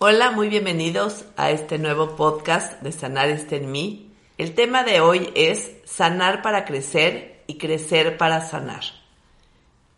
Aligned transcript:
Hola, 0.00 0.30
muy 0.30 0.48
bienvenidos 0.48 1.24
a 1.36 1.50
este 1.50 1.76
nuevo 1.76 2.14
podcast 2.14 2.80
de 2.82 2.92
Sanar 2.92 3.30
está 3.30 3.56
en 3.56 3.72
mí. 3.72 4.12
El 4.38 4.54
tema 4.54 4.84
de 4.84 5.00
hoy 5.00 5.32
es 5.34 5.72
sanar 5.86 6.40
para 6.40 6.64
crecer 6.64 7.42
y 7.48 7.58
crecer 7.58 8.16
para 8.16 8.40
sanar. 8.40 8.82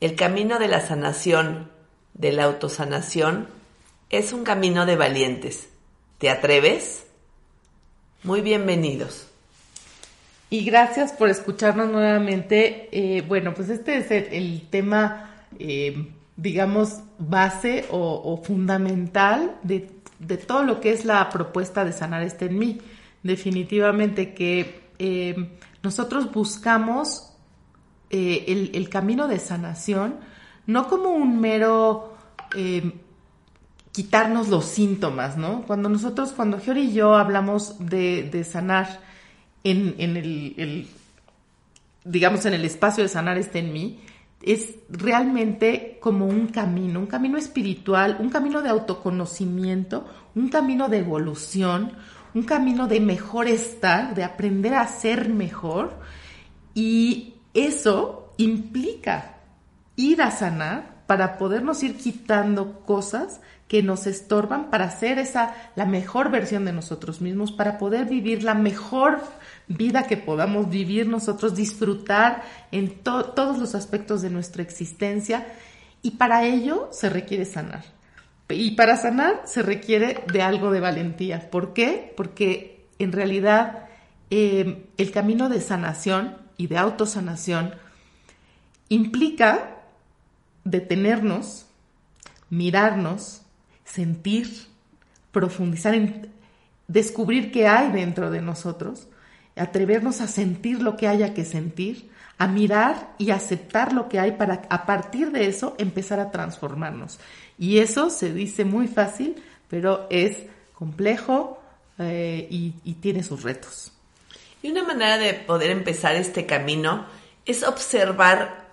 El 0.01 0.17
camino 0.17 0.59
de 0.59 0.69
la 0.69 0.81
sanación, 0.81 1.71
de 2.15 2.33
la 2.33 2.45
autosanación, 2.45 3.49
es 4.09 4.33
un 4.33 4.43
camino 4.43 4.87
de 4.87 4.97
valientes. 4.97 5.69
¿Te 6.17 6.31
atreves? 6.31 7.05
Muy 8.23 8.41
bienvenidos. 8.41 9.27
Y 10.49 10.65
gracias 10.65 11.13
por 11.13 11.29
escucharnos 11.29 11.91
nuevamente. 11.91 12.89
Eh, 12.91 13.21
bueno, 13.21 13.53
pues 13.53 13.69
este 13.69 13.99
es 13.99 14.11
el, 14.11 14.67
tema, 14.71 15.45
eh, 15.59 16.09
digamos, 16.41 17.01
base 17.19 17.87
o, 17.91 18.41
fundamental 18.43 19.59
de, 19.63 19.91
todo 20.47 20.63
lo 20.63 20.81
que 20.81 20.93
es 20.93 21.05
la 21.05 21.29
propuesta 21.29 21.85
de 21.85 21.93
sanar 21.93 22.23
este 22.23 22.47
en 22.47 22.59
mí. 22.59 22.79
Definitivamente 23.23 24.33
que 24.33 24.81
eh, 24.99 25.59
nosotros 25.83 26.33
buscamos 26.33 27.33
el, 28.11 28.89
camino 28.89 29.29
de 29.29 29.39
sanación 29.39 30.17
no 30.67 30.89
como 30.89 31.11
un 31.11 31.41
mero 31.41 32.17
quitarnos 33.93 34.49
los 34.49 34.67
síntomas, 34.67 35.37
¿no? 35.37 35.63
Cuando 35.67 35.89
nosotros, 35.89 36.33
cuando 36.33 36.59
Giori 36.59 36.83
y 36.83 36.93
yo 36.93 37.17
hablamos 37.17 37.77
de, 37.79 38.29
de 38.31 38.45
sanar, 38.45 39.01
en, 39.65 39.95
el, 39.99 40.89
digamos, 42.05 42.47
en 42.47 42.55
el 42.55 42.65
espacio 42.65 43.03
de 43.03 43.09
sanar 43.09 43.37
este 43.37 43.59
en 43.59 43.73
mí, 43.73 44.01
es 44.43 44.75
realmente 44.89 45.90
como 46.01 46.27
un 46.27 46.49
camino, 46.49 46.99
un 46.99 47.07
camino 47.07 47.39
espiritual, 47.39 48.17
un 48.21 48.31
camino 48.31 48.63
de 48.63 48.71
autoconocimiento, 48.71 50.07
un 50.35 50.49
camino 50.49 50.89
de 50.89 50.99
evolución, 50.99 51.93
un 52.35 52.43
camino 52.43 52.87
de 52.89 53.01
mejor 53.01 53.47
estar, 53.47 54.15
de 54.15 54.25
aprender 54.25 54.75
a 54.75 54.87
ser 54.87 55.29
mejor. 55.29 55.99
Y 56.75 57.35
eso 57.55 58.33
implica 58.39 59.37
ir 59.97 60.23
a 60.23 60.31
sanar 60.31 61.05
para 61.07 61.39
podernos 61.39 61.83
ir 61.83 61.97
quitando 61.97 62.81
cosas 62.81 63.41
que 63.67 63.83
nos 63.83 64.07
estorban 64.07 64.71
para 64.71 64.91
ser 64.91 65.19
esa 65.19 65.55
la 65.77 65.87
mejor 65.87 66.31
versión 66.31 66.65
de 66.65 66.73
nosotros 66.73 67.21
mismos, 67.21 67.53
para 67.53 67.79
poder 67.79 68.07
vivir 68.07 68.43
la 68.43 68.55
mejor 68.55 69.21
vida 69.69 70.05
que 70.05 70.17
podamos 70.17 70.71
vivir 70.71 71.07
nosotros, 71.07 71.55
disfrutar 71.55 72.43
en 72.73 73.01
todos 73.03 73.59
los 73.59 73.75
aspectos 73.75 74.23
de 74.23 74.31
nuestra 74.31 74.63
existencia 74.63 75.47
y 76.03 76.13
para 76.13 76.45
ello 76.45 76.89
se 76.93 77.09
requiere 77.09 77.45
sanar. 77.45 77.85
Y 78.49 78.73
para 78.73 78.97
sanar 78.97 79.43
se 79.45 79.63
requiere 79.63 80.25
de 80.33 80.43
algo 80.43 80.71
de 80.71 80.81
valentía. 80.81 81.51
¿Por 81.51 81.73
qué? 81.73 82.13
Porque 82.17 82.87
en 82.99 83.13
realidad 83.13 83.87
eh, 84.31 84.87
el 84.97 85.11
camino 85.13 85.49
de 85.49 85.61
sanación 85.61 86.37
y 86.57 86.67
de 86.67 86.79
autosanación 86.79 87.75
implica 88.89 89.77
detenernos, 90.65 91.67
mirarnos, 92.49 93.43
sentir, 93.85 94.67
profundizar 95.31 95.95
en 95.95 96.31
descubrir 96.89 97.53
qué 97.53 97.69
hay 97.69 97.93
dentro 97.93 98.31
de 98.31 98.43
nosotros 98.43 99.07
atrevernos 99.57 100.21
a 100.21 100.27
sentir 100.27 100.83
lo 100.83 100.97
que 100.97 101.09
haya 101.09 101.35
que 101.35 101.45
sentir, 101.45 102.11
a 102.41 102.47
mirar 102.49 103.15
y 103.19 103.33
aceptar 103.33 103.93
lo 103.93 104.09
que 104.09 104.19
hay 104.19 104.33
para 104.33 104.63
a 104.71 104.87
partir 104.87 105.31
de 105.31 105.47
eso 105.47 105.75
empezar 105.77 106.21
a 106.21 106.31
transformarnos. 106.31 107.19
Y 107.59 107.81
eso 107.81 108.09
se 108.09 108.33
dice 108.33 108.65
muy 108.65 108.89
fácil, 108.89 109.43
pero 109.69 110.07
es 110.09 110.39
complejo 110.73 111.61
eh, 111.99 112.49
y, 112.51 112.73
y 112.83 112.95
tiene 112.95 113.23
sus 113.23 113.43
retos. 113.43 113.93
Y 114.63 114.71
una 114.71 114.85
manera 114.85 115.19
de 115.19 115.35
poder 115.35 115.71
empezar 115.71 116.17
este 116.17 116.47
camino 116.47 117.05
es 117.45 117.63
observar 117.63 118.69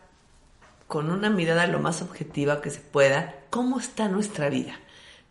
con 0.87 1.09
una 1.09 1.29
mirada 1.29 1.67
lo 1.67 1.79
más 1.79 2.01
objetiva 2.01 2.61
que 2.61 2.69
se 2.69 2.79
pueda 2.79 3.35
cómo 3.49 3.81
está 3.81 4.07
nuestra 4.07 4.49
vida. 4.49 4.79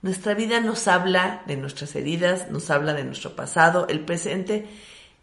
Nuestra 0.03 0.34
vida 0.34 0.61
nos 0.61 0.88
habla 0.88 1.43
de 1.47 1.56
nuestras 1.56 1.97
heridas, 1.97 2.50
nos 2.50 2.71
habla 2.71 2.93
de 2.93 3.05
nuestro 3.05 3.34
pasado, 3.34 3.88
el 3.88 4.00
presente 4.00 4.69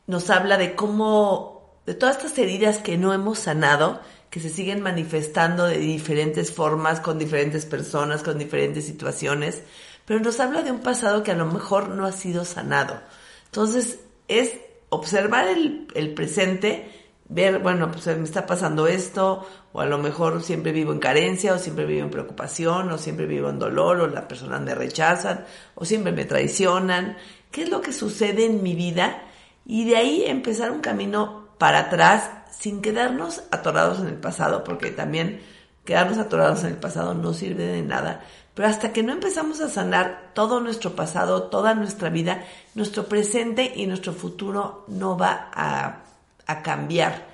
nos 0.08 0.32
habla 0.32 0.58
de 0.58 0.74
cómo, 0.74 1.53
de 1.86 1.94
todas 1.94 2.18
estas 2.18 2.38
heridas 2.38 2.78
que 2.78 2.98
no 2.98 3.14
hemos 3.14 3.40
sanado, 3.40 4.00
que 4.30 4.40
se 4.40 4.50
siguen 4.50 4.82
manifestando 4.82 5.66
de 5.66 5.78
diferentes 5.78 6.52
formas, 6.52 7.00
con 7.00 7.20
diferentes 7.20 7.66
personas, 7.66 8.24
con 8.24 8.38
diferentes 8.38 8.86
situaciones, 8.86 9.62
pero 10.06 10.20
nos 10.20 10.40
habla 10.40 10.64
de 10.64 10.72
un 10.72 10.80
pasado 10.80 11.24
que 11.24 11.32
a 11.32 11.36
lo 11.36 11.46
mejor 11.46 11.90
no 11.90 12.06
ha 12.06 12.12
sido 12.12 12.46
sanado. 12.46 13.00
Entonces, 13.46 14.00
es 14.28 14.54
observar 14.90 15.48
el, 15.48 15.88
el 15.94 16.14
presente, 16.14 16.90
ver, 17.30 17.60
bueno, 17.60 17.92
pues 17.92 18.06
me 18.18 18.24
está 18.24 18.46
pasando 18.46 18.88
esto, 18.88 19.48
o 19.72 19.82
a 19.82 19.86
lo 19.86 19.98
mejor 19.98 20.42
siempre 20.42 20.72
vivo 20.72 20.94
en 20.94 21.00
carencia, 21.00 21.54
o 21.54 21.60
siempre 21.60 21.86
vivo 21.86 22.06
en 22.06 22.12
preocupación, 22.12 22.92
o 22.92 22.98
siempre 22.98 23.26
vivo 23.26 23.50
en 23.50 23.60
dolor, 23.60 24.02
o 24.02 24.08
las 24.08 24.26
personas 24.26 24.62
me 24.62 24.74
rechazan, 24.74 25.46
o 25.76 25.86
siempre 25.86 26.12
me 26.12 26.26
traicionan. 26.26 27.18
¿Qué 27.52 27.64
es 27.64 27.70
lo 27.70 27.82
que 27.82 27.94
sucede 27.94 28.46
en 28.46 28.64
mi 28.64 28.74
vida? 28.74 29.30
y 29.66 29.86
de 29.86 29.96
ahí 29.96 30.24
empezar 30.26 30.72
un 30.72 30.82
camino 30.82 31.43
para 31.64 31.80
atrás 31.80 32.30
sin 32.52 32.82
quedarnos 32.82 33.44
atorados 33.50 34.02
en 34.02 34.08
el 34.08 34.18
pasado, 34.18 34.66
porque 34.66 34.92
también 34.92 35.42
quedarnos 35.86 36.18
atorados 36.18 36.66
en 36.66 36.72
el 36.72 36.76
pasado 36.76 37.14
no 37.14 37.34
sirve 37.34 37.64
de 37.64 37.82
nada. 37.82 38.26
Pero 38.54 38.68
hasta 38.68 38.92
que 38.92 39.02
no 39.02 39.14
empezamos 39.14 39.62
a 39.62 39.70
sanar 39.70 40.32
todo 40.34 40.60
nuestro 40.60 40.94
pasado, 40.94 41.44
toda 41.44 41.74
nuestra 41.74 42.10
vida, 42.10 42.44
nuestro 42.76 43.06
presente 43.06 43.72
y 43.78 43.88
nuestro 43.88 44.12
futuro 44.12 44.84
no 44.90 45.18
va 45.18 45.52
a, 45.54 46.04
a 46.48 46.64
cambiar. 46.64 47.30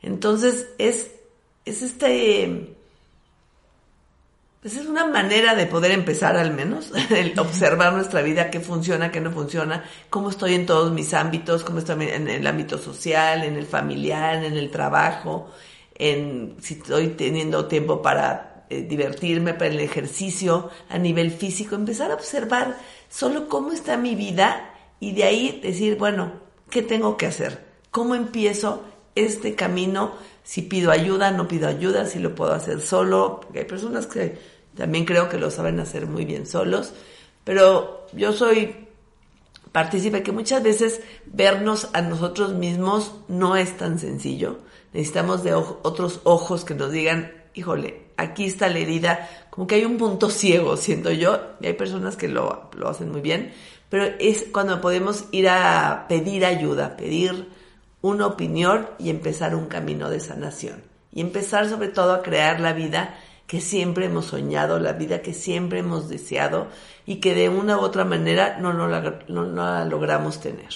Entonces 0.00 0.68
es, 0.78 1.10
es 1.66 1.82
este 1.82 2.75
esa 4.66 4.80
es 4.80 4.86
una 4.86 5.06
manera 5.06 5.54
de 5.54 5.66
poder 5.66 5.92
empezar 5.92 6.36
al 6.36 6.52
menos, 6.52 6.90
el 7.10 7.38
observar 7.38 7.92
nuestra 7.92 8.20
vida, 8.22 8.50
qué 8.50 8.58
funciona, 8.58 9.12
qué 9.12 9.20
no 9.20 9.30
funciona, 9.30 9.84
cómo 10.10 10.28
estoy 10.28 10.54
en 10.54 10.66
todos 10.66 10.92
mis 10.92 11.14
ámbitos, 11.14 11.62
cómo 11.62 11.78
estoy 11.78 12.08
en 12.08 12.28
el 12.28 12.44
ámbito 12.46 12.76
social, 12.76 13.44
en 13.44 13.54
el 13.56 13.64
familiar, 13.64 14.44
en 14.44 14.54
el 14.56 14.70
trabajo, 14.72 15.50
en 15.94 16.56
si 16.60 16.74
estoy 16.74 17.08
teniendo 17.10 17.66
tiempo 17.66 18.02
para 18.02 18.66
eh, 18.68 18.82
divertirme, 18.82 19.54
para 19.54 19.70
el 19.70 19.78
ejercicio 19.78 20.70
a 20.88 20.98
nivel 20.98 21.30
físico, 21.30 21.76
empezar 21.76 22.10
a 22.10 22.14
observar 22.14 22.76
solo 23.08 23.48
cómo 23.48 23.70
está 23.70 23.96
mi 23.96 24.16
vida 24.16 24.74
y 24.98 25.12
de 25.12 25.22
ahí 25.22 25.60
decir, 25.62 25.96
bueno, 25.96 26.32
¿qué 26.70 26.82
tengo 26.82 27.16
que 27.16 27.26
hacer? 27.26 27.64
¿Cómo 27.92 28.16
empiezo 28.16 28.82
este 29.14 29.54
camino? 29.54 30.14
Si 30.42 30.62
pido 30.62 30.90
ayuda, 30.90 31.30
no 31.30 31.46
pido 31.46 31.68
ayuda, 31.68 32.06
si 32.06 32.18
lo 32.18 32.34
puedo 32.34 32.52
hacer 32.52 32.80
solo, 32.80 33.40
porque 33.42 33.60
hay 33.60 33.64
personas 33.64 34.06
que 34.06 34.55
también 34.76 35.04
creo 35.04 35.28
que 35.28 35.38
lo 35.38 35.50
saben 35.50 35.80
hacer 35.80 36.06
muy 36.06 36.24
bien 36.24 36.46
solos, 36.46 36.92
pero 37.44 38.06
yo 38.12 38.32
soy 38.32 38.86
partícipe 39.72 40.22
que 40.22 40.32
muchas 40.32 40.62
veces 40.62 41.00
vernos 41.26 41.88
a 41.92 42.02
nosotros 42.02 42.54
mismos 42.54 43.12
no 43.28 43.56
es 43.56 43.76
tan 43.76 43.98
sencillo. 43.98 44.60
Necesitamos 44.92 45.42
de 45.44 45.54
otros 45.54 46.20
ojos 46.24 46.64
que 46.64 46.74
nos 46.74 46.92
digan, 46.92 47.32
híjole, 47.54 48.06
aquí 48.16 48.46
está 48.46 48.68
la 48.68 48.78
herida, 48.78 49.28
como 49.50 49.66
que 49.66 49.74
hay 49.76 49.84
un 49.84 49.98
punto 49.98 50.30
ciego, 50.30 50.76
siento 50.76 51.10
yo, 51.10 51.38
y 51.60 51.66
hay 51.66 51.74
personas 51.74 52.16
que 52.16 52.28
lo, 52.28 52.70
lo 52.74 52.88
hacen 52.88 53.10
muy 53.10 53.20
bien, 53.20 53.52
pero 53.88 54.04
es 54.18 54.46
cuando 54.52 54.80
podemos 54.80 55.26
ir 55.30 55.48
a 55.48 56.06
pedir 56.08 56.44
ayuda, 56.44 56.96
pedir 56.96 57.48
una 58.02 58.26
opinión 58.26 58.88
y 58.98 59.10
empezar 59.10 59.54
un 59.54 59.66
camino 59.66 60.10
de 60.10 60.20
sanación. 60.20 60.82
Y 61.12 61.20
empezar 61.20 61.68
sobre 61.68 61.88
todo 61.88 62.12
a 62.12 62.22
crear 62.22 62.60
la 62.60 62.72
vida 62.72 63.18
que 63.46 63.60
siempre 63.60 64.06
hemos 64.06 64.26
soñado, 64.26 64.78
la 64.78 64.92
vida 64.92 65.22
que 65.22 65.32
siempre 65.32 65.78
hemos 65.78 66.08
deseado 66.08 66.68
y 67.04 67.16
que 67.16 67.34
de 67.34 67.48
una 67.48 67.78
u 67.78 67.80
otra 67.80 68.04
manera 68.04 68.58
no, 68.58 68.72
no, 68.72 68.88
la, 68.88 69.84
logramos 69.84 70.40
tener. 70.40 70.70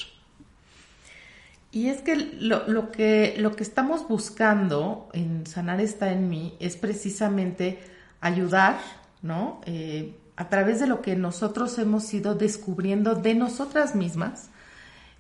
Y 1.73 1.89
es 1.89 2.03
que 2.03 2.17
lo, 2.17 2.91
que 2.91 3.35
lo 3.39 3.55
que 3.55 3.63
estamos 3.63 4.09
buscando 4.09 5.09
en 5.13 5.47
Sanar 5.47 5.81
está 5.81 6.13
en 6.13 6.29
mí 6.29 6.57
es 6.59 6.77
precisamente 6.77 7.79
ayudar, 8.21 8.79
¿no? 9.23 9.61
Eh, 9.67 10.17
a 10.37 10.49
través 10.49 10.81
de 10.81 10.87
lo 10.87 11.03
que 11.03 11.17
nosotros 11.17 11.79
hemos 11.79 12.13
ido 12.15 12.35
descubriendo 12.35 13.15
de 13.15 13.35
nosotras 13.35 13.95
mismas, 13.95 14.49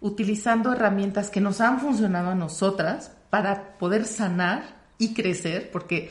utilizando 0.00 0.72
herramientas 0.72 1.30
que 1.30 1.40
nos 1.40 1.60
han 1.60 1.78
funcionado 1.78 2.30
a 2.30 2.34
nosotras 2.34 3.12
para 3.28 3.76
poder 3.78 4.06
sanar 4.06 4.80
y 4.98 5.14
crecer, 5.14 5.70
porque, 5.70 6.10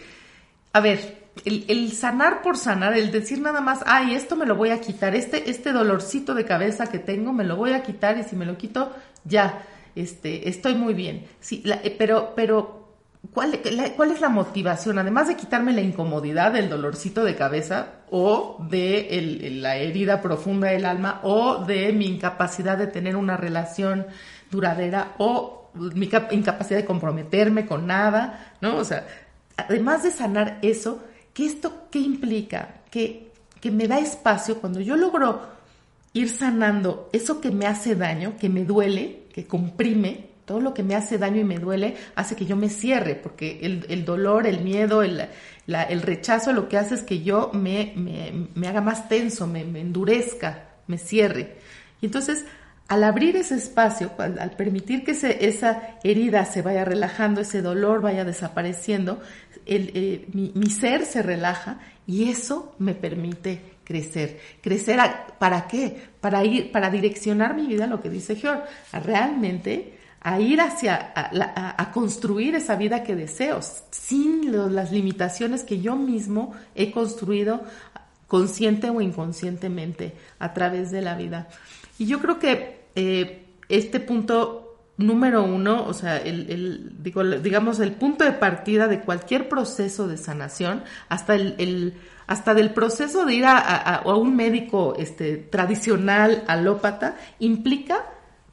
a 0.74 0.80
ver, 0.80 1.19
el, 1.46 1.92
sanar 1.92 2.42
por 2.42 2.58
sanar, 2.58 2.98
el 2.98 3.12
decir 3.12 3.42
nada 3.42 3.62
más, 3.62 3.80
ay, 3.86 4.16
esto 4.16 4.36
me 4.36 4.46
lo 4.46 4.56
voy 4.56 4.70
a 4.70 4.82
quitar, 4.82 5.16
este, 5.16 5.50
este 5.50 5.72
dolorcito 5.72 6.34
de 6.34 6.46
cabeza 6.46 6.88
que 6.88 7.00
tengo 7.00 7.34
me 7.34 7.44
lo 7.44 7.56
voy 7.56 7.74
a 7.74 7.84
quitar 7.84 8.18
y 8.18 8.24
si 8.24 8.36
me 8.36 8.46
lo 8.46 8.58
quito, 8.58 8.92
ya, 9.24 9.64
este, 9.96 10.50
estoy 10.50 10.76
muy 10.76 10.94
bien. 10.94 11.26
Sí, 11.40 11.64
eh, 11.66 11.96
pero, 11.98 12.34
pero 12.36 12.90
¿cuál, 13.34 13.60
¿cuál 13.96 14.12
es 14.12 14.22
la 14.22 14.30
motivación? 14.30 15.00
Además 15.00 15.28
de 15.28 15.36
quitarme 15.36 15.74
la 15.74 15.82
incomodidad 15.82 16.54
del 16.54 16.70
dolorcito 16.70 17.24
de 17.24 17.36
cabeza 17.36 17.94
o 18.10 18.58
de 18.70 19.50
la 19.62 19.78
herida 19.78 20.22
profunda 20.22 20.70
del 20.70 20.86
alma 20.86 21.20
o 21.24 21.66
de 21.66 21.92
mi 21.94 22.06
incapacidad 22.08 22.78
de 22.78 22.88
tener 22.88 23.16
una 23.16 23.38
relación 23.38 24.08
duradera 24.52 25.14
o 25.18 25.72
mi 25.74 26.10
incapacidad 26.32 26.80
de 26.80 26.86
comprometerme 26.86 27.66
con 27.66 27.86
nada, 27.86 28.56
¿no? 28.62 28.78
O 28.78 28.84
sea, 28.84 29.06
además 29.56 30.04
de 30.04 30.12
sanar 30.12 30.58
eso, 30.62 31.04
¿qué 31.34 31.46
esto 31.46 31.88
qué 31.92 32.00
implica? 32.00 32.82
Que, 32.92 33.32
que 33.60 33.72
me 33.72 33.88
da 33.88 34.00
espacio 34.00 34.60
cuando 34.60 34.80
yo 34.80 34.96
logro 34.96 35.42
ir 36.14 36.30
sanando 36.30 37.10
eso 37.14 37.40
que 37.40 37.52
me 37.52 37.68
hace 37.68 37.96
daño, 37.96 38.36
que 38.40 38.50
me 38.50 38.66
duele, 38.66 39.24
que 39.34 39.46
comprime, 39.46 40.30
todo 40.50 40.60
lo 40.60 40.74
que 40.74 40.82
me 40.82 40.96
hace 40.96 41.20
daño 41.20 41.40
y 41.40 41.44
me 41.44 41.60
duele 41.60 41.96
hace 42.16 42.36
que 42.36 42.48
yo 42.48 42.56
me 42.56 42.70
cierre, 42.70 43.14
porque 43.14 43.60
el, 43.62 44.04
dolor, 44.04 44.48
el 44.48 44.62
miedo, 44.62 45.04
el, 45.04 45.28
rechazo 46.02 46.54
lo 46.54 46.68
que 46.68 46.78
hace 46.78 46.96
es 46.96 47.04
que 47.04 47.22
yo 47.22 47.52
me, 47.54 47.94
me, 48.56 48.68
haga 48.68 48.82
más 48.82 49.08
tenso, 49.08 49.46
me, 49.46 49.62
endurezca, 49.62 50.70
me 50.88 50.98
cierre. 50.98 51.58
Y 52.02 52.08
entonces, 52.08 52.46
al 52.90 53.04
abrir 53.04 53.36
ese 53.38 53.56
espacio, 53.56 54.12
al, 54.18 54.52
permitir 54.52 55.04
que 55.04 55.12
esa 55.12 55.98
herida 56.04 56.44
se 56.46 56.62
vaya 56.62 56.84
relajando, 56.84 57.40
ese 57.40 57.62
dolor 57.62 58.02
vaya 58.02 58.26
desapareciendo, 58.26 59.22
eh, 59.66 60.28
mi, 60.34 60.52
mi 60.56 60.70
ser 60.72 61.06
se 61.06 61.22
relaja 61.22 61.80
y 62.08 62.30
eso 62.30 62.76
me 62.80 62.96
permite 62.96 63.62
crecer. 63.84 64.40
Crecer, 64.62 65.00
¿para 65.38 65.68
qué? 65.68 66.10
Para 66.20 66.44
ir, 66.44 66.72
para 66.72 66.90
direccionar 66.90 67.56
mi 67.56 67.68
vida, 67.68 67.88
lo 67.88 68.02
que 68.02 68.10
dice 68.10 68.36
George, 68.36 68.64
a 68.92 69.00
realmente 69.00 70.00
a 70.22 70.40
ir 70.40 70.60
hacia, 70.60 71.14
a, 71.16 71.92
construir 71.92 72.56
esa 72.56 72.76
vida 72.76 73.04
que 73.04 73.16
deseo, 73.16 73.60
sin 73.92 74.52
las 74.76 74.92
limitaciones 74.92 75.64
que 75.64 75.80
yo 75.80 75.96
mismo 75.96 76.54
he 76.76 76.92
construido 76.92 77.64
consciente 78.28 78.90
o 78.90 79.02
inconscientemente 79.02 80.14
a 80.40 80.54
través 80.54 80.92
de 80.92 81.02
la 81.02 81.16
vida. 81.16 81.48
Y 81.98 82.06
yo 82.06 82.20
creo 82.20 82.38
que 82.38 82.79
eh, 83.00 83.46
este 83.70 84.00
punto 84.00 84.78
número 84.98 85.44
uno, 85.44 85.86
o 85.86 85.94
sea, 85.94 86.18
el, 86.18 87.02
digamos, 87.42 87.80
el 87.80 87.94
punto 87.94 88.26
de 88.26 88.34
partida 88.34 88.88
de 88.88 89.00
cualquier 89.02 89.48
proceso 89.48 90.08
de 90.08 90.18
sanación, 90.18 90.84
hasta 91.08 91.36
el 91.36 91.96
hasta 92.30 92.54
del 92.54 92.70
proceso 92.70 93.26
de 93.26 93.34
ir 93.34 93.46
a, 93.48 94.04
un 94.06 94.36
médico 94.36 94.94
este, 95.00 95.36
tradicional, 95.38 96.44
alópata, 96.48 97.16
implica 97.40 98.06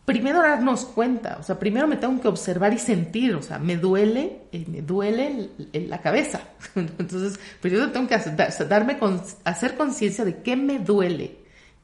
primero 0.07 0.41
darnos 0.41 0.87
cuenta, 0.87 1.37
o 1.39 1.43
sea, 1.43 1.59
primero 1.59 1.87
me 1.87 1.97
tengo 1.97 2.19
que 2.19 2.29
observar 2.29 2.73
y 2.73 2.79
sentir, 2.79 3.35
o 3.35 3.43
sea, 3.43 3.59
me 3.59 3.77
duele, 3.77 4.45
eh, 4.51 4.65
me 4.67 4.81
duele 4.81 5.51
en 5.75 5.91
la 5.91 6.01
cabeza. 6.01 6.41
Entonces, 6.75 7.39
primero 7.61 7.93
tengo 7.93 8.09
que 8.09 8.15
hacer, 8.15 8.35
darme 8.67 8.97
hacer 9.45 9.77
conciencia 9.77 10.25
de 10.25 10.41
qué 10.41 10.57
me 10.57 10.79
duele, 10.79 11.37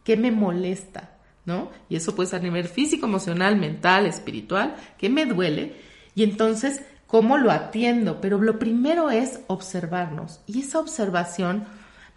qué 0.03 0.17
me 0.17 0.31
molesta, 0.31 1.12
¿no? 1.45 1.71
Y 1.89 1.97
eso 1.97 2.15
puede 2.15 2.31
ser 2.31 2.41
a 2.41 2.45
nivel 2.45 2.69
físico, 2.69 3.07
emocional, 3.07 3.57
mental, 3.57 4.07
espiritual, 4.07 4.77
qué 4.99 5.09
me 5.09 5.27
duele. 5.27 5.77
Y 6.15 6.23
entonces, 6.23 6.83
¿cómo 7.07 7.39
lo 7.39 7.51
atiendo? 7.51 8.21
Pero 8.21 8.41
lo 8.41 8.59
primero 8.59 9.11
es 9.11 9.41
observarnos. 9.49 10.41
Y 10.47 10.61
esa 10.61 10.79
observación 10.79 11.67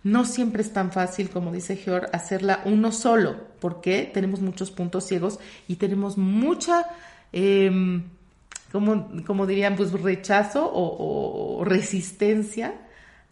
no 0.06 0.24
siempre 0.24 0.62
es 0.62 0.72
tan 0.72 0.92
fácil, 0.92 1.32
como 1.32 1.52
dice 1.52 1.78
George, 1.78 2.08
hacerla 2.14 2.62
uno 2.66 2.92
solo, 2.92 3.38
porque 3.60 4.10
tenemos 4.14 4.40
muchos 4.40 4.70
puntos 4.70 5.08
ciegos 5.08 5.40
y 5.68 5.78
tenemos 5.78 6.16
mucha, 6.16 6.86
eh, 7.34 8.04
como, 8.72 9.48
dirían, 9.48 9.76
pues 9.76 9.92
rechazo 9.94 10.70
o, 10.72 11.64
resistencia 11.66 12.76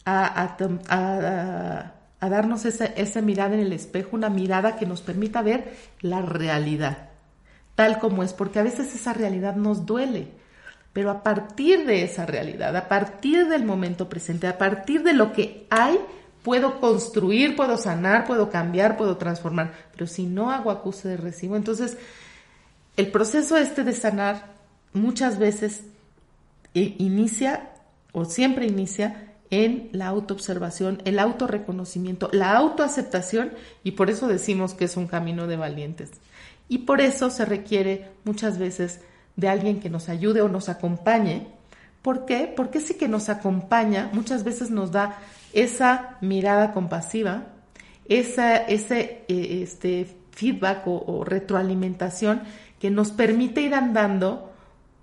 a, 0.04 0.56
darnos 2.28 2.64
esa, 2.64 2.86
esa 2.86 3.20
mirada 3.20 3.54
en 3.54 3.60
el 3.60 3.72
espejo, 3.72 4.10
una 4.12 4.28
mirada 4.28 4.76
que 4.76 4.86
nos 4.86 5.00
permita 5.00 5.42
ver 5.42 5.74
la 6.00 6.22
realidad, 6.22 7.10
tal 7.74 7.98
como 7.98 8.22
es, 8.22 8.32
porque 8.32 8.58
a 8.58 8.62
veces 8.64 8.94
esa 8.94 9.12
realidad 9.12 9.56
nos 9.56 9.86
duele. 9.86 10.28
Pero 10.92 11.10
a 11.10 11.24
partir 11.24 11.86
de 11.86 12.04
esa 12.04 12.24
realidad, 12.24 12.76
a 12.76 12.88
partir 12.88 13.48
del 13.48 13.64
momento 13.64 14.08
presente, 14.08 14.46
a 14.46 14.58
partir 14.58 15.02
de 15.02 15.12
lo 15.12 15.32
que 15.32 15.66
hay, 15.68 15.98
puedo 16.44 16.78
construir, 16.78 17.56
puedo 17.56 17.76
sanar, 17.76 18.26
puedo 18.26 18.50
cambiar, 18.50 18.96
puedo 18.96 19.16
transformar, 19.16 19.72
pero 19.92 20.06
si 20.06 20.26
no 20.26 20.52
hago 20.52 20.70
acuse 20.70 21.08
de 21.08 21.16
recibo, 21.16 21.56
entonces 21.56 21.96
el 22.96 23.10
proceso 23.10 23.56
este 23.56 23.82
de 23.82 23.92
sanar 23.92 24.52
muchas 24.92 25.38
veces 25.38 25.82
inicia 26.74 27.70
o 28.12 28.24
siempre 28.24 28.66
inicia 28.66 29.33
en 29.62 29.88
la 29.92 30.08
autoobservación, 30.08 31.00
el 31.04 31.20
autorreconocimiento, 31.20 32.28
la 32.32 32.56
autoaceptación 32.56 33.52
y 33.84 33.92
por 33.92 34.10
eso 34.10 34.26
decimos 34.26 34.74
que 34.74 34.86
es 34.86 34.96
un 34.96 35.06
camino 35.06 35.46
de 35.46 35.56
valientes. 35.56 36.10
Y 36.68 36.78
por 36.78 37.00
eso 37.00 37.30
se 37.30 37.44
requiere 37.44 38.10
muchas 38.24 38.58
veces 38.58 39.00
de 39.36 39.48
alguien 39.48 39.78
que 39.78 39.90
nos 39.90 40.08
ayude 40.08 40.42
o 40.42 40.48
nos 40.48 40.68
acompañe. 40.68 41.46
¿Por 42.02 42.24
qué? 42.26 42.52
Porque 42.54 42.78
ese 42.78 42.96
que 42.96 43.06
nos 43.06 43.28
acompaña 43.28 44.10
muchas 44.12 44.42
veces 44.42 44.70
nos 44.70 44.90
da 44.90 45.18
esa 45.52 46.16
mirada 46.20 46.72
compasiva, 46.72 47.44
esa, 48.08 48.56
ese 48.56 49.24
eh, 49.28 49.60
este, 49.62 50.08
feedback 50.32 50.82
o, 50.86 51.24
retroalimentación 51.24 52.42
que 52.80 52.90
nos 52.90 53.12
permite 53.12 53.60
ir 53.60 53.74
andando 53.74 54.52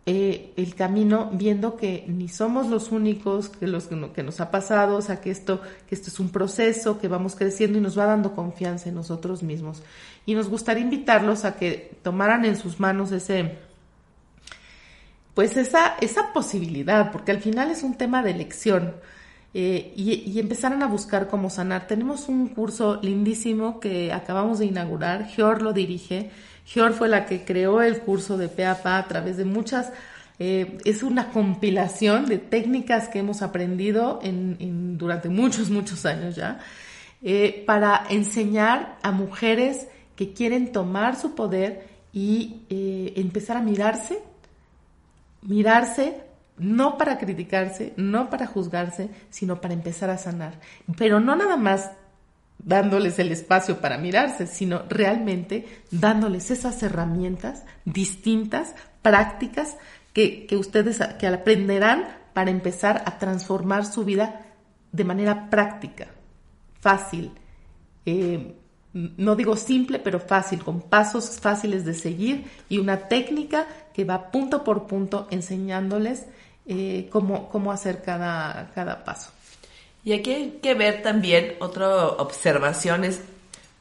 eh, 0.08 0.54
el 0.58 0.74
camino 0.74 1.30
viendo 1.32 1.78
que 1.78 2.06
ni 2.08 2.28
somos 2.28 2.68
los 2.68 2.92
únicos 2.92 3.50
que, 3.50 3.68
los, 3.68 3.88
que 3.88 4.24
nos 4.24 4.42
ha 4.42 4.50
pasado, 4.50 4.98
o 4.98 5.02
sea, 5.02 5.22
que 5.22 5.30
esto, 5.30 5.62
que 5.88 5.94
esto 5.94 6.10
es 6.10 6.20
un 6.20 6.30
proceso, 6.30 7.00
que 7.00 7.08
vamos 7.08 7.36
creciendo 7.36 7.78
y 7.78 7.82
nos 7.82 7.98
va 7.98 8.08
dando 8.08 8.34
confianza 8.34 8.90
en 8.90 8.96
nosotros 8.96 9.44
mismos. 9.44 9.84
Y 10.26 10.34
nos 10.34 10.50
gustaría 10.50 10.84
invitarlos 10.84 11.46
a 11.46 11.56
que 11.56 11.98
tomaran 12.02 12.46
en 12.46 12.56
sus 12.56 12.80
manos 12.80 13.12
ese, 13.12 13.60
pues 15.36 15.56
esa, 15.56 15.98
esa 16.02 16.34
posibilidad, 16.34 17.12
porque 17.12 17.32
al 17.32 17.40
final 17.40 17.70
es 17.70 17.84
un 17.84 17.96
tema 17.96 18.24
de 18.24 18.32
elección. 18.32 18.96
Eh, 19.54 19.94
y, 19.98 20.40
empezaron 20.40 20.82
a 20.82 20.88
buscar 20.88 21.28
cómo 21.28 21.50
sanar. 21.50 21.88
Tenemos 21.88 22.30
un 22.30 22.48
curso 22.50 23.00
lindísimo 23.02 23.80
que 23.80 24.14
acabamos 24.14 24.60
de 24.60 24.66
inaugurar, 24.66 25.28
Gior 25.28 25.62
lo 25.62 25.74
dirige, 25.74 26.32
Gior 26.66 26.94
fue 26.94 27.10
la 27.10 27.26
que 27.26 27.44
creó 27.44 27.82
el 27.82 28.00
curso 28.00 28.38
de 28.38 28.48
PAPA 28.48 28.98
a 28.98 29.08
través 29.08 29.36
de 29.36 29.44
muchas, 29.44 29.92
eh, 30.40 30.78
es 30.86 31.04
una 31.04 31.32
compilación 31.32 32.28
de 32.28 32.38
técnicas 32.38 33.10
que 33.10 33.20
hemos 33.20 33.42
aprendido 33.42 34.20
en, 34.24 34.98
durante 34.98 35.28
muchos, 35.28 35.70
muchos 35.70 36.06
años 36.06 36.36
ya, 36.36 36.60
eh, 37.22 37.64
para 37.68 38.06
enseñar 38.10 38.98
a 39.04 39.12
mujeres 39.12 39.88
que 40.16 40.34
quieren 40.34 40.72
tomar 40.72 41.18
su 41.18 41.36
poder 41.36 41.90
y 42.14 42.62
empezar 42.70 43.58
a 43.58 43.62
mirarse, 43.62 44.20
mirarse 45.42 46.31
no 46.62 46.96
para 46.96 47.18
criticarse, 47.18 47.94
no 47.98 48.30
para 48.30 48.46
juzgarse, 48.46 49.10
sino 49.32 49.60
para 49.60 49.74
empezar 49.74 50.12
a 50.12 50.20
sanar. 50.20 50.60
Pero 50.96 51.20
no 51.20 51.36
nada 51.36 51.58
más 51.58 51.92
dándoles 52.60 53.18
el 53.18 53.32
espacio 53.32 53.82
para 53.82 53.98
mirarse, 53.98 54.46
sino 54.46 54.84
realmente 54.88 55.66
dándoles 55.90 56.52
esas 56.52 56.84
herramientas 56.84 57.64
distintas, 57.84 58.76
prácticas, 59.02 59.78
que, 60.14 60.48
ustedes 60.52 61.00
que 61.18 61.26
aprenderán 61.26 62.06
para 62.34 62.52
empezar 62.52 63.02
a 63.08 63.18
transformar 63.18 63.86
su 63.86 64.06
vida 64.06 64.46
de 64.92 65.04
manera 65.04 65.50
práctica, 65.50 66.10
fácil. 66.80 67.32
Eh, 68.06 68.56
no 68.94 69.36
digo 69.36 69.56
simple, 69.56 69.98
pero 69.98 70.20
fácil, 70.20 70.64
con 70.64 70.82
pasos 70.82 71.40
fáciles 71.40 71.86
de 71.86 71.96
seguir 71.96 72.46
y 72.70 72.78
una 72.78 73.08
técnica 73.08 73.66
que 73.94 74.04
va 74.04 74.30
punto 74.32 74.64
por 74.64 74.86
punto 74.86 75.28
enseñándoles 75.32 76.28
eh, 76.66 77.10
cómo, 77.12 77.72
hacer 77.72 78.02
cada, 78.02 78.72
cada 78.74 79.04
paso. 79.04 79.32
Y 80.04 80.14
aquí 80.14 80.32
hay 80.32 80.60
que 80.62 80.74
ver 80.74 81.02
también 81.02 81.56
otra 81.60 82.08
observación 82.08 83.04
es 83.04 83.22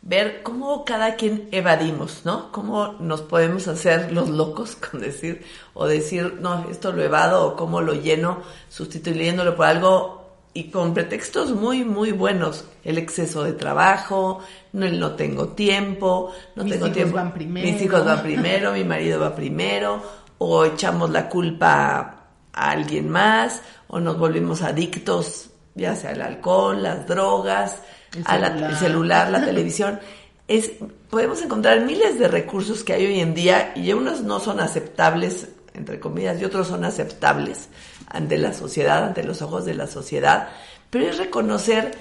ver 0.03 0.43
cómo 0.43 0.85
cada 0.85 1.17
quien 1.17 1.49
evadimos, 1.53 2.23
¿no? 2.25 2.51
Cómo 2.53 2.95
nos 3.01 3.23
podemos 3.23 3.69
hacer 3.69 4.13
los 4.13 4.29
locos 4.29 4.77
con 4.77 5.01
decir, 5.01 5.45
o 5.75 5.87
decir, 5.87 6.39
no, 6.41 6.67
esto 6.71 6.93
lo 6.93 7.03
evado, 7.03 7.47
o 7.47 7.57
cómo 7.57 7.81
lo 7.81 7.95
lleno 7.95 8.43
sustituyéndolo 8.69 9.57
por 9.57 9.67
algo 9.67 10.21
y 10.53 10.65
con 10.71 10.95
pretextos 10.95 11.53
muy, 11.53 11.85
muy 11.85 12.13
buenos. 12.13 12.65
El 12.83 12.99
exceso 12.99 13.45
de 13.45 13.53
trabajo, 13.53 14.41
no, 14.73 14.87
el 14.87 14.99
no 14.99 15.13
tengo 15.13 15.49
tiempo, 15.49 16.33
no 16.57 16.65
mis 16.65 16.73
tengo 16.73 16.87
hijos 16.87 16.97
tiempo. 16.97 17.17
Van 17.17 17.33
primero. 17.33 17.67
Mis 17.67 17.83
hijos 17.83 18.05
van 18.05 18.23
primero, 18.23 18.73
mi 18.73 18.85
marido 18.85 19.21
va 19.21 19.35
primero, 19.35 20.03
o 20.39 20.65
echamos 20.65 21.11
la 21.11 21.29
culpa 21.29 22.20
a 22.53 22.71
alguien 22.71 23.09
más 23.09 23.63
o 23.89 24.01
nos 24.01 24.19
volvimos 24.19 24.63
adictos, 24.63 25.51
ya 25.75 25.95
sea 25.97 26.11
al 26.11 26.23
alcohol, 26.23 26.83
las 26.83 27.07
drogas, 27.07 27.77
el 28.17 28.25
celular, 28.25 28.79
celular 28.79 29.31
la 29.31 29.45
televisión. 29.45 30.01
Es, 30.49 30.73
podemos 31.09 31.43
encontrar 31.43 31.81
miles 31.81 32.19
de 32.19 32.29
recursos 32.29 32.83
que 32.83 32.93
hay 32.93 33.07
hoy 33.07 33.21
en 33.21 33.35
día 33.35 33.73
y 33.77 33.93
unos 33.93 34.23
no 34.23 34.41
son 34.41 34.61
aceptables, 34.61 35.49
entre 35.75 36.01
comillas, 36.01 36.41
y 36.41 36.45
otros 36.45 36.69
son 36.69 36.85
aceptables 36.85 37.69
ante 38.07 38.37
la 38.37 38.53
sociedad, 38.53 39.05
ante 39.05 39.23
los 39.23 39.43
ojos 39.43 39.65
de 39.65 39.75
la 39.75 39.87
sociedad, 39.87 40.49
pero 40.91 41.07
es 41.07 41.19
reconocer 41.19 41.93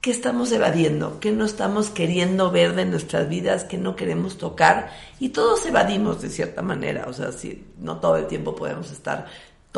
que 0.00 0.12
estamos 0.12 0.52
evadiendo, 0.52 1.18
que 1.18 1.32
no 1.32 1.44
estamos 1.44 1.90
queriendo 1.90 2.52
ver 2.52 2.76
de 2.76 2.84
nuestras 2.84 3.28
vidas, 3.28 3.64
que 3.64 3.78
no 3.78 3.96
queremos 3.96 4.38
tocar 4.38 4.92
y 5.18 5.30
todos 5.30 5.66
evadimos 5.66 6.22
de 6.22 6.30
cierta 6.30 6.62
manera, 6.62 7.06
o 7.08 7.12
sea, 7.12 7.32
si 7.32 7.66
no 7.78 7.98
todo 7.98 8.16
el 8.16 8.28
tiempo 8.28 8.54
podemos 8.54 8.92
estar 8.92 9.26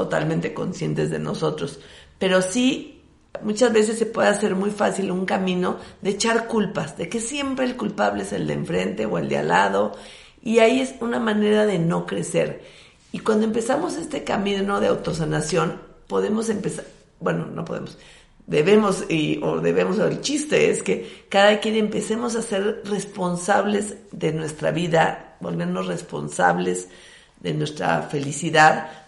totalmente 0.05 0.55
conscientes 0.55 1.11
de 1.11 1.19
nosotros, 1.19 1.79
pero 2.19 2.41
sí 2.41 3.03
muchas 3.43 3.73
veces 3.73 3.99
se 3.99 4.07
puede 4.07 4.29
hacer 4.29 4.55
muy 4.55 4.71
fácil 4.71 5.11
un 5.11 5.27
camino 5.27 5.77
de 6.01 6.11
echar 6.11 6.47
culpas, 6.47 6.97
de 6.97 7.09
que 7.09 7.21
siempre 7.21 7.65
el 7.67 7.77
culpable 7.77 8.23
es 8.23 8.33
el 8.33 8.47
de 8.47 8.55
enfrente 8.55 9.07
o 9.07 9.19
el 9.19 9.29
de 9.29 9.39
al 9.39 9.49
lado 9.49 9.93
y 10.43 10.59
ahí 10.61 10.81
es 10.81 10.95
una 11.01 11.19
manera 11.19 11.67
de 11.67 11.79
no 11.79 12.07
crecer. 12.07 12.63
Y 13.13 13.19
cuando 13.19 13.45
empezamos 13.45 13.97
este 13.97 14.25
camino 14.25 14.81
de 14.81 14.89
autosanación, 14.89 15.81
podemos 16.07 16.49
empezar, 16.49 16.87
bueno, 17.19 17.47
no 17.47 17.65
podemos, 17.65 17.99
debemos, 18.47 19.05
y, 19.11 19.39
o 19.43 19.61
debemos, 19.61 19.99
el 19.99 20.21
chiste 20.23 20.71
es 20.71 20.83
que 20.83 21.27
cada 21.29 21.61
quien 21.61 21.77
empecemos 21.77 22.37
a 22.37 22.43
ser 22.43 22.83
responsables 22.85 23.97
de 24.13 24.33
nuestra 24.33 24.71
vida, 24.71 25.37
volvernos 25.41 25.87
responsables 25.87 26.89
de 27.41 27.55
nuestra 27.55 28.03
felicidad 28.03 29.00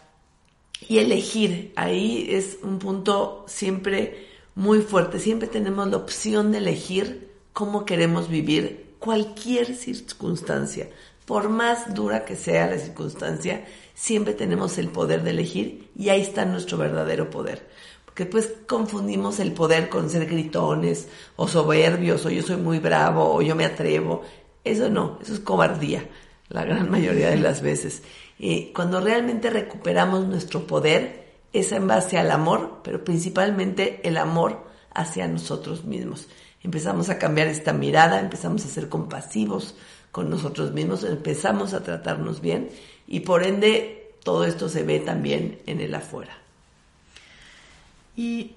y 0.89 0.99
elegir. 0.99 1.73
Ahí 1.77 2.27
es 2.31 2.59
un 2.62 2.79
punto 2.79 3.45
siempre 3.49 4.29
muy 4.55 4.81
fuerte. 4.81 5.19
Siempre 5.19 5.49
tenemos 5.49 5.89
la 5.89 5.97
opción 5.97 6.53
de 6.53 6.59
elegir 6.59 7.31
cómo 7.53 7.85
queremos 7.85 8.29
vivir 8.29 8.95
cualquier 8.99 9.75
circunstancia. 9.75 10.89
Por 11.27 11.49
más 11.49 11.95
dura 11.95 12.25
que 12.25 12.37
sea 12.37 12.69
la 12.69 12.79
circunstancia, 12.79 13.65
siempre 13.95 14.35
tenemos 14.35 14.79
el 14.79 14.89
poder 14.89 15.23
de 15.23 15.31
elegir 15.31 15.91
y 15.97 16.09
ahí 16.09 16.21
está 16.21 16.45
nuestro 16.45 16.79
verdadero 16.79 17.31
poder 17.31 17.71
que 18.15 18.27
pues 18.27 18.53
confundimos 18.67 19.41
el 19.41 19.53
poder 19.53 19.89
con 19.89 20.11
ser 20.11 20.27
gritones 20.27 21.09
o 21.37 21.49
soberbios 21.49 22.27
o 22.27 22.31
yo 22.31 22.43
soy 22.43 22.57
muy 22.57 22.79
bravo 22.79 23.35
o 23.35 23.41
yo 23.41 23.57
me 23.57 23.65
atrevo. 23.65 24.23
Eso 24.65 24.91
no, 24.91 25.19
eso 25.23 25.33
es 25.33 25.41
cobardía 25.41 26.07
la 26.53 26.65
gran 26.65 26.91
mayoría 26.91 27.31
de 27.31 27.39
las 27.39 27.63
veces. 27.63 28.03
Y 28.39 28.67
cuando 28.67 29.01
realmente 29.01 29.51
recuperamos 29.51 30.27
nuestro 30.27 30.67
poder 30.67 31.23
es 31.53 31.73
en 31.73 31.87
base 31.87 32.19
al 32.19 32.31
amor, 32.31 32.81
pero 32.83 33.05
principalmente 33.05 34.01
el 34.05 34.17
amor 34.17 34.65
hacia 34.95 35.29
nosotros 35.29 35.85
mismos. 35.85 36.29
Empezamos 36.63 37.09
a 37.09 37.19
cambiar 37.19 37.49
esta 37.49 37.73
mirada, 37.73 38.21
empezamos 38.21 38.65
a 38.65 38.69
ser 38.69 38.89
compasivos 38.89 39.75
con 40.11 40.31
nosotros 40.31 40.73
mismos, 40.73 41.05
empezamos 41.05 41.75
a 41.75 41.83
tratarnos 41.83 42.41
bien 42.41 42.71
y 43.07 43.21
por 43.21 43.45
ende 43.45 44.15
todo 44.23 44.45
esto 44.45 44.69
se 44.69 44.83
ve 44.83 45.01
también 45.01 45.59
en 45.67 45.81
el 45.81 45.95
afuera. 45.95 46.39
Y 48.17 48.53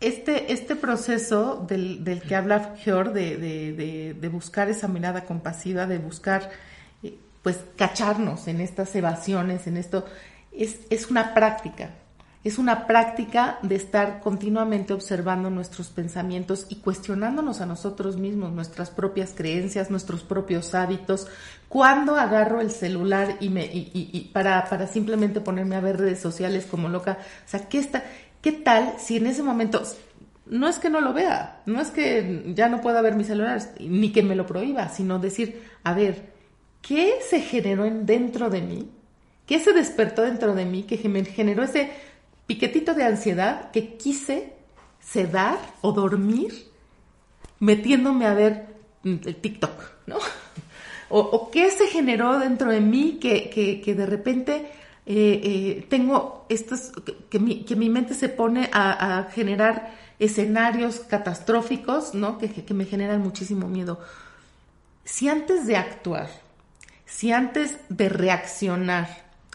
este, 0.00 0.52
este 0.52 0.76
proceso 0.76 1.64
del, 1.68 2.04
del 2.04 2.22
que 2.22 2.34
habla 2.34 2.76
Fjord, 2.82 3.12
de, 3.12 3.36
de, 3.36 4.14
de, 4.14 4.28
buscar 4.28 4.68
esa 4.68 4.88
mirada 4.88 5.24
compasiva, 5.24 5.86
de 5.86 5.98
buscar, 5.98 6.50
pues, 7.46 7.60
cacharnos 7.76 8.48
en 8.48 8.60
estas 8.60 8.92
evasiones, 8.96 9.68
en 9.68 9.76
esto, 9.76 10.04
es, 10.50 10.80
es 10.90 11.12
una 11.12 11.32
práctica. 11.32 11.90
Es 12.42 12.58
una 12.58 12.88
práctica 12.88 13.60
de 13.62 13.76
estar 13.76 14.18
continuamente 14.18 14.92
observando 14.92 15.48
nuestros 15.48 15.90
pensamientos 15.90 16.66
y 16.70 16.80
cuestionándonos 16.80 17.60
a 17.60 17.66
nosotros 17.66 18.16
mismos, 18.16 18.50
nuestras 18.50 18.90
propias 18.90 19.32
creencias, 19.32 19.92
nuestros 19.92 20.24
propios 20.24 20.74
hábitos. 20.74 21.28
Cuando 21.68 22.16
agarro 22.16 22.60
el 22.60 22.72
celular 22.72 23.36
y 23.38 23.48
me 23.48 23.64
y, 23.64 23.92
y, 23.94 24.20
para, 24.32 24.64
para 24.68 24.88
simplemente 24.88 25.40
ponerme 25.40 25.76
a 25.76 25.80
ver 25.80 25.98
redes 25.98 26.18
sociales 26.18 26.66
como 26.68 26.88
loca, 26.88 27.18
o 27.20 27.48
sea, 27.48 27.68
¿qué 27.68 27.78
está? 27.78 28.02
¿Qué 28.42 28.50
tal 28.50 28.94
si 28.98 29.18
en 29.18 29.28
ese 29.28 29.44
momento, 29.44 29.84
no 30.46 30.66
es 30.66 30.80
que 30.80 30.90
no 30.90 31.00
lo 31.00 31.12
vea, 31.12 31.62
no 31.64 31.80
es 31.80 31.92
que 31.92 32.52
ya 32.56 32.68
no 32.68 32.80
pueda 32.80 33.02
ver 33.02 33.14
mi 33.14 33.22
celular, 33.22 33.62
ni 33.78 34.10
que 34.10 34.24
me 34.24 34.34
lo 34.34 34.46
prohíba, 34.46 34.88
sino 34.88 35.20
decir, 35.20 35.62
a 35.84 35.94
ver, 35.94 36.34
¿qué 36.86 37.18
se 37.28 37.40
generó 37.40 37.84
dentro 37.84 38.50
de 38.50 38.60
mí? 38.60 38.90
¿Qué 39.46 39.60
se 39.60 39.72
despertó 39.72 40.22
dentro 40.22 40.54
de 40.54 40.64
mí 40.64 40.82
que 40.84 41.08
me 41.08 41.24
generó 41.24 41.62
ese 41.64 41.90
piquetito 42.46 42.94
de 42.94 43.04
ansiedad 43.04 43.70
que 43.70 43.96
quise 43.96 44.52
sedar 45.00 45.58
o 45.82 45.92
dormir 45.92 46.68
metiéndome 47.60 48.26
a 48.26 48.34
ver 48.34 48.66
el 49.04 49.36
TikTok, 49.36 49.82
¿no? 50.06 50.18
O, 51.08 51.52
qué 51.52 51.70
se 51.70 51.86
generó 51.86 52.40
dentro 52.40 52.68
de 52.68 52.80
mí 52.80 53.20
que, 53.20 53.48
que, 53.48 53.94
de 53.94 54.06
repente 54.06 54.72
eh, 55.06 55.40
eh, 55.44 55.86
tengo 55.88 56.44
estos, 56.48 56.90
que, 57.30 57.38
mi, 57.38 57.62
que, 57.62 57.76
mi, 57.76 57.88
mente 57.88 58.12
se 58.12 58.28
pone 58.28 58.68
a, 58.72 59.28
generar 59.32 59.94
escenarios 60.18 60.98
catastróficos, 61.08 62.12
¿no? 62.12 62.38
Que, 62.38 62.48
que, 62.48 62.74
me 62.74 62.86
generan 62.86 63.20
muchísimo 63.20 63.68
miedo. 63.68 64.00
Si 65.04 65.28
antes 65.28 65.68
de 65.68 65.76
actuar, 65.76 66.28
si 67.06 67.32
antes 67.32 67.78
de 67.88 68.08
reaccionar, 68.08 69.08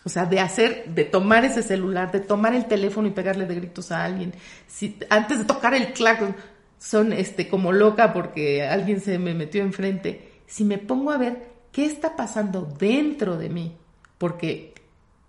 o 0.04 0.10
sea, 0.10 0.26
de 0.26 0.40
hacer, 0.40 0.86
de 0.88 1.04
tomar 1.04 1.46
ese 1.46 1.62
celular, 1.62 2.12
de 2.12 2.22
tomar 2.22 2.56
el 2.56 2.66
teléfono 2.66 3.08
y 3.08 3.12
pegarle 3.12 3.46
de 3.46 3.56
gritos 3.56 3.92
a 3.92 4.04
alguien, 4.04 4.34
si 4.68 4.98
antes 5.10 5.40
de 5.40 5.46
tocar 5.46 5.76
el 5.76 5.94
claxon, 5.94 6.36
son 6.80 7.14
este 7.14 7.48
como 7.48 7.72
loca 7.72 8.12
porque 8.12 8.68
alguien 8.68 9.02
se 9.02 9.20
me 9.20 9.36
metió 9.36 9.62
enfrente, 9.62 10.42
si 10.48 10.64
me 10.64 10.80
pongo 10.80 11.12
a 11.12 11.18
ver 11.18 11.52
qué 11.72 11.86
está 11.86 12.16
pasando 12.16 12.64
dentro 12.64 13.38
de 13.38 13.50
mí, 13.50 13.78
porque 14.18 14.74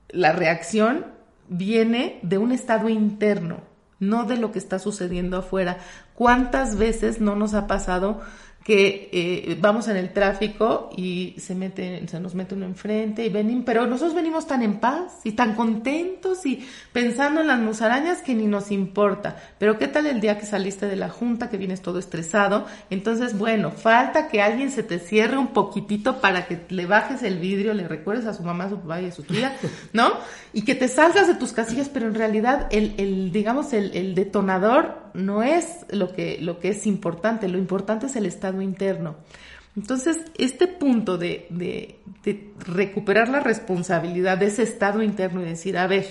la 0.09 0.33
reacción 0.33 1.07
viene 1.49 2.21
de 2.23 2.39
un 2.39 2.53
estado 2.53 2.89
interno, 2.89 3.61
no 3.99 4.25
de 4.25 4.37
lo 4.37 4.51
que 4.51 4.59
está 4.59 4.79
sucediendo 4.79 5.37
afuera. 5.37 5.79
¿Cuántas 6.15 6.77
veces 6.77 7.21
no 7.21 7.37
nos 7.37 7.55
ha 7.55 7.67
pasado 7.67 8.21
que 8.65 9.09
eh, 9.13 9.57
vamos 9.61 9.89
en 9.89 9.97
el 9.97 10.13
tráfico 10.13 10.91
y 10.97 11.35
se 11.39 11.55
mete, 11.55 12.07
se 12.07 12.21
nos 12.21 12.35
mete 12.35 12.55
uno 12.55 12.65
enfrente 12.67 13.25
y 13.25 13.29
ven, 13.29 13.65
pero 13.65 13.87
nosotros 13.87 14.15
venimos 14.15 14.47
tan 14.47 14.63
en 14.63 14.79
paz 14.79 15.21
y 15.25 15.33
tan 15.33 15.55
contentos 15.55 16.47
y 16.47 16.65
pensando 16.93 17.41
en 17.41 17.49
las 17.49 17.59
musarañas 17.59 18.23
que 18.23 18.35
ni 18.35 18.47
nos 18.47 18.71
importa. 18.71 19.37
Pero 19.59 19.79
qué 19.79 19.89
tal 19.89 20.07
el 20.07 20.21
día 20.21 20.39
que 20.39 20.47
saliste 20.47 20.87
de 20.87 20.97
la 20.97 21.09
junta, 21.09 21.51
que 21.51 21.57
vienes 21.57 21.83
todo 21.83 21.99
estresado, 21.99 22.67
entonces 22.91 23.37
bueno, 23.37 23.71
falta 23.71 24.29
que 24.29 24.43
alguien 24.43 24.71
se 24.71 24.83
te 24.83 24.99
cierre 24.99 25.39
un 25.39 25.49
poquitito 25.49 26.21
para 26.21 26.47
que 26.47 26.61
le 26.69 26.87
bajes 26.87 27.23
el 27.23 27.39
vidrio, 27.39 27.75
le 27.75 27.89
recuerdes 27.89 28.27
a 28.27 28.35
su 28.35 28.43
mamá, 28.43 28.65
a 28.65 28.71
su 28.71 28.79
papá 28.79 29.01
y 29.01 29.07
a 29.07 29.13
su 29.13 29.25
tía, 29.25 29.57
¿no? 29.93 30.13
Y 30.53 30.63
que 30.63 30.75
te 30.75 30.89
salgas 30.89 31.27
de 31.27 31.35
tus 31.35 31.53
casillas, 31.53 31.89
pero 31.89 32.07
en 32.07 32.15
realidad 32.15 32.69
el, 32.71 32.95
el 32.99 33.33
digamos, 33.33 33.73
el, 33.73 33.97
el 33.97 34.15
detonador 34.15 35.03
no 35.15 35.43
es 35.43 35.85
lo 35.91 36.13
que, 36.13 36.39
lo 36.41 36.59
que 36.59 36.71
es 36.71 36.87
importante, 36.87 37.49
lo 37.49 37.59
importante 37.59 38.07
es 38.07 38.17
el 38.17 38.27
estado 38.27 38.52
interno. 38.61 39.17
Entonces, 39.77 40.19
este 40.37 40.67
punto 40.67 41.17
de, 41.17 41.47
de, 41.49 42.51
recuperar 42.67 43.29
la 43.29 43.41
responsabilidad 43.41 44.37
de 44.37 44.47
ese 44.47 44.65
estado 44.65 45.03
interno 45.03 45.41
y 45.41 45.47
decir, 45.47 45.79
a 45.79 45.87
ver, 45.87 46.07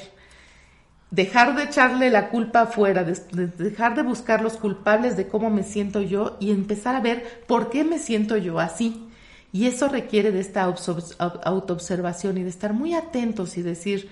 dejar 1.12 1.56
de 1.56 1.64
echarle 1.64 2.10
la 2.10 2.30
culpa 2.30 2.62
afuera, 2.62 3.04
dejar 3.04 3.96
de 3.96 4.02
buscar 4.02 4.42
los 4.42 4.54
culpables 4.58 5.16
de 5.16 5.28
cómo 5.28 5.52
me 5.52 5.64
siento 5.64 6.02
yo 6.02 6.38
y 6.40 6.52
empezar 6.52 6.96
a 6.96 7.02
ver 7.02 7.44
por 7.46 7.70
qué 7.70 7.84
me 7.84 8.00
siento 8.00 8.38
yo 8.38 8.60
así. 8.60 9.08
Y 9.54 9.68
eso 9.68 9.90
requiere 9.90 10.32
de 10.32 10.40
esta 10.40 10.64
autoobservación 10.64 12.38
y 12.38 12.44
de 12.44 12.50
estar 12.50 12.74
muy 12.74 12.94
atentos 12.96 13.58
y 13.58 13.62
decir, 13.62 14.10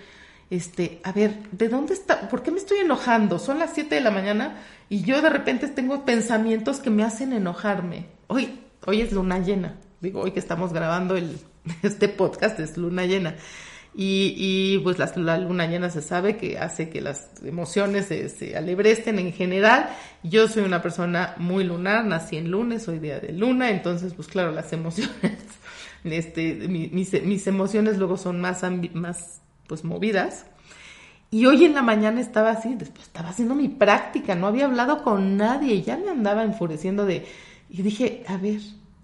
este, 0.49 0.99
a 1.03 1.11
ver, 1.11 1.35
¿de 1.51 1.69
dónde 1.69 1.93
está? 1.93 2.27
¿Por 2.27 2.41
qué 2.41 2.51
me 2.51 2.57
estoy 2.57 2.79
enojando? 2.79 3.37
Son 3.37 3.59
las 3.59 3.73
7 3.73 3.93
de 3.93 4.01
la 4.01 4.11
mañana 4.11 4.57
y 4.89 5.03
yo 5.03 5.21
de 5.21 5.29
repente 5.29 5.67
tengo 5.67 6.05
pensamientos 6.05 6.79
que 6.79 6.89
me 6.89 7.03
hacen 7.03 7.33
enojarme. 7.33 8.07
Hoy, 8.27 8.59
hoy 8.85 9.01
es 9.01 9.11
luna 9.11 9.39
llena. 9.39 9.75
Digo, 10.01 10.21
hoy 10.21 10.31
que 10.31 10.39
estamos 10.39 10.73
grabando 10.73 11.15
el, 11.15 11.37
este 11.83 12.09
podcast 12.09 12.59
es 12.59 12.77
luna 12.77 13.05
llena. 13.05 13.35
Y, 13.95 14.35
y 14.37 14.79
pues 14.79 14.97
la, 14.99 15.37
luna 15.37 15.67
llena 15.67 15.89
se 15.89 16.01
sabe 16.01 16.37
que 16.37 16.59
hace 16.59 16.89
que 16.89 17.01
las 17.01 17.31
emociones 17.43 18.05
se, 18.05 18.29
se, 18.29 18.55
alebresten 18.55 19.19
en 19.19 19.33
general. 19.33 19.89
Yo 20.23 20.47
soy 20.47 20.63
una 20.63 20.81
persona 20.81 21.35
muy 21.37 21.63
lunar, 21.63 22.05
nací 22.05 22.37
en 22.37 22.49
lunes, 22.49 22.83
soy 22.83 22.99
día 22.99 23.19
de 23.19 23.33
luna, 23.33 23.71
entonces 23.71 24.13
pues 24.13 24.27
claro, 24.27 24.51
las 24.51 24.71
emociones, 24.73 25.37
este, 26.03 26.53
mis, 26.67 27.23
mis 27.23 27.47
emociones 27.47 27.97
luego 27.97 28.15
son 28.15 28.39
más, 28.39 28.61
más 28.93 29.41
pues 29.69 29.85
movidas. 29.85 30.47
Y 31.31 31.45
hoy 31.45 31.63
en 31.63 31.75
la 31.75 31.83
mañana 31.83 32.19
estaba 32.19 32.49
así, 32.49 32.73
después 32.73 33.05
estaba 33.05 33.29
haciendo 33.29 33.53
mi 33.53 33.69
práctica, 33.69 34.35
no 34.35 34.47
había 34.47 34.65
hablado 34.65 35.03
con 35.03 35.37
nadie, 35.37 35.83
ya 35.83 35.95
me 35.95 36.09
andaba 36.09 36.43
enfureciendo 36.43 37.05
de... 37.05 37.27
Y 37.69 37.83
dije, 37.83 38.23
a 38.27 38.37
ver, 38.37 38.59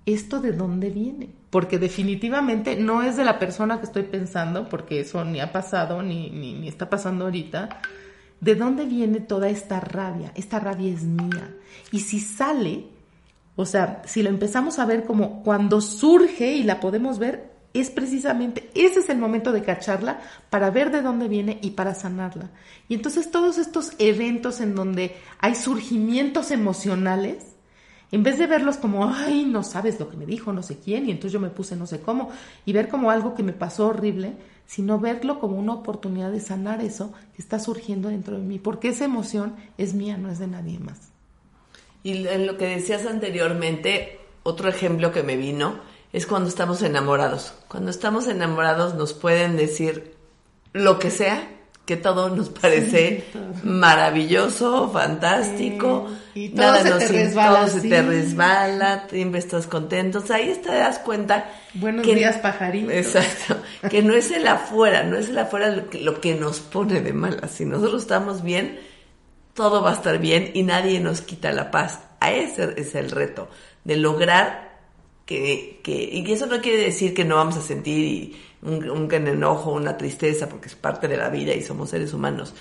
¿esto 0.08 0.42
de 0.42 0.52
dónde 0.52 0.90
viene? 0.90 1.30
Porque 1.52 1.78
definitivamente 1.78 2.76
no 2.76 3.04
es 3.04 3.16
de 3.16 3.24
la 3.24 3.38
persona 3.38 3.78
que 3.78 3.86
estoy 3.86 4.04
pensando, 4.04 4.68
porque 4.68 5.02
eso 5.02 5.24
ni 5.24 5.40
ha 5.40 5.52
pasado, 5.52 6.02
ni, 6.02 6.32
ni, 6.32 6.56
ni 6.56 6.68
está 6.68 6.90
pasando 6.90 7.26
ahorita. 7.26 7.80
¿De 8.42 8.56
dónde 8.56 8.86
viene 8.86 9.20
toda 9.20 9.48
esta 9.50 9.80
rabia? 9.80 10.32
Esta 10.34 10.60
rabia 10.60 10.92
es 10.92 11.04
mía. 11.04 11.54
Y 11.92 12.00
si 12.00 12.20
sale, 12.20 12.88
o 13.56 13.68
sea, 13.68 14.02
si 14.06 14.24
lo 14.24 14.30
empezamos 14.30 14.80
a 14.80 14.86
ver 14.86 15.04
como 15.04 15.44
cuando 15.44 15.80
surge 15.80 16.54
y 16.54 16.64
la 16.64 16.80
podemos 16.80 17.20
ver, 17.20 17.55
es 17.80 17.90
precisamente, 17.90 18.70
ese 18.74 19.00
es 19.00 19.10
el 19.10 19.18
momento 19.18 19.52
de 19.52 19.62
cacharla 19.62 20.22
para 20.50 20.70
ver 20.70 20.92
de 20.92 21.02
dónde 21.02 21.28
viene 21.28 21.60
y 21.62 21.72
para 21.72 21.94
sanarla. 21.94 22.50
Y 22.88 22.94
entonces 22.96 23.32
todos 23.32 23.58
estos 23.58 23.92
eventos 24.00 24.62
en 24.62 24.76
donde 24.76 25.16
hay 25.40 25.56
surgimientos 25.56 26.52
emocionales, 26.52 27.56
en 28.12 28.24
vez 28.24 28.38
de 28.38 28.48
verlos 28.48 28.78
como, 28.78 29.06
ay, 29.06 29.46
no 29.46 29.64
sabes 29.64 30.00
lo 30.00 30.10
que 30.10 30.18
me 30.18 30.26
dijo 30.26 30.54
no 30.54 30.64
sé 30.64 30.78
quién, 30.80 31.08
y 31.08 31.12
entonces 31.12 31.34
yo 31.34 31.40
me 31.40 31.50
puse 31.50 31.76
no 31.76 31.88
sé 31.88 32.00
cómo, 32.00 32.30
y 32.66 32.72
ver 32.72 32.88
como 32.88 33.12
algo 33.12 33.36
que 33.36 33.44
me 33.44 33.54
pasó 33.54 33.88
horrible, 33.88 34.34
sino 34.68 35.00
verlo 35.00 35.40
como 35.40 35.58
una 35.58 35.74
oportunidad 35.74 36.32
de 36.32 36.40
sanar 36.40 36.82
eso 36.82 37.14
que 37.36 37.42
está 37.42 37.60
surgiendo 37.60 38.10
dentro 38.10 38.38
de 38.38 38.44
mí, 38.44 38.60
porque 38.60 38.90
esa 38.90 39.06
emoción 39.06 39.56
es 39.78 39.94
mía, 39.94 40.18
no 40.18 40.32
es 40.32 40.40
de 40.40 40.48
nadie 40.48 40.80
más. 40.80 41.12
Y 42.04 42.28
en 42.28 42.46
lo 42.46 42.58
que 42.58 42.68
decías 42.68 43.06
anteriormente, 43.06 44.20
otro 44.44 44.70
ejemplo 44.70 45.12
que 45.12 45.24
me 45.24 45.38
vino 45.38 45.80
es 46.16 46.26
cuando 46.26 46.48
estamos 46.48 46.82
enamorados. 46.82 47.54
Cuando 47.68 47.92
estamos 47.92 48.30
enamorados 48.30 48.96
nos 48.96 49.12
pueden 49.12 49.58
decir 49.58 50.16
lo 50.72 50.98
que 50.98 51.12
sea, 51.12 51.46
que 51.86 51.98
todo 51.98 52.30
nos 52.30 52.48
parece 52.48 53.26
maravilloso, 53.64 54.90
fantástico. 54.92 56.10
Y 56.34 56.50
todo 56.50 56.68
nada 56.68 56.84
se 56.84 56.90
nos, 56.90 57.00
te 57.00 57.08
resbala. 57.10 57.60
Todo 57.60 57.68
se 57.68 57.90
te 57.90 58.02
resbala, 58.02 59.08
siempre 59.10 59.40
estás 59.40 59.68
contento. 59.68 60.24
ahí 60.30 60.58
te 60.64 60.74
das 60.74 61.00
cuenta. 61.00 61.52
Buenos 61.74 62.06
días, 62.06 62.38
pajarito. 62.38 62.92
Exacto. 62.92 63.58
Que 63.90 64.02
no 64.02 64.14
es 64.14 64.32
el 64.32 64.48
afuera, 64.48 65.04
no 65.04 65.18
es 65.18 65.28
el 65.28 65.38
afuera 65.38 65.68
lo 65.68 65.90
que, 65.90 66.00
lo 66.00 66.22
que 66.22 66.36
nos 66.36 66.62
pone 66.62 67.02
de 67.02 67.12
malas. 67.12 67.52
Si 67.52 67.66
nosotros 67.66 68.04
estamos 68.04 68.42
bien, 68.42 68.80
todo 69.54 69.84
va 69.84 69.92
a 69.92 69.96
estar 69.96 70.18
bien 70.20 70.52
y 70.54 70.64
nadie 70.64 71.02
nos 71.02 71.20
quita 71.20 71.52
la 71.52 71.72
paz. 71.72 72.00
A 72.22 72.32
ese 72.32 72.74
es 72.78 72.96
el 72.96 73.12
reto, 73.12 73.50
de 73.84 73.98
lograr 73.98 74.65
que, 75.26 75.80
que, 75.84 75.92
y 75.92 76.32
eso 76.32 76.46
no 76.46 76.62
quiere 76.62 76.84
decir 76.84 77.14
que 77.14 77.26
no 77.26 77.36
vamos 77.36 77.58
a 77.58 77.62
sentir 77.62 78.36
un, 78.62 78.90
un 78.90 79.12
enojo, 79.14 79.72
una 79.72 79.98
tristeza, 79.98 80.48
porque 80.48 80.68
es 80.68 80.76
parte 80.76 81.08
de 81.08 81.18
la 81.18 81.30
vida 81.30 81.54
y 81.54 81.62
somos 81.62 81.90
seres 81.90 82.14
humanos, 82.14 82.54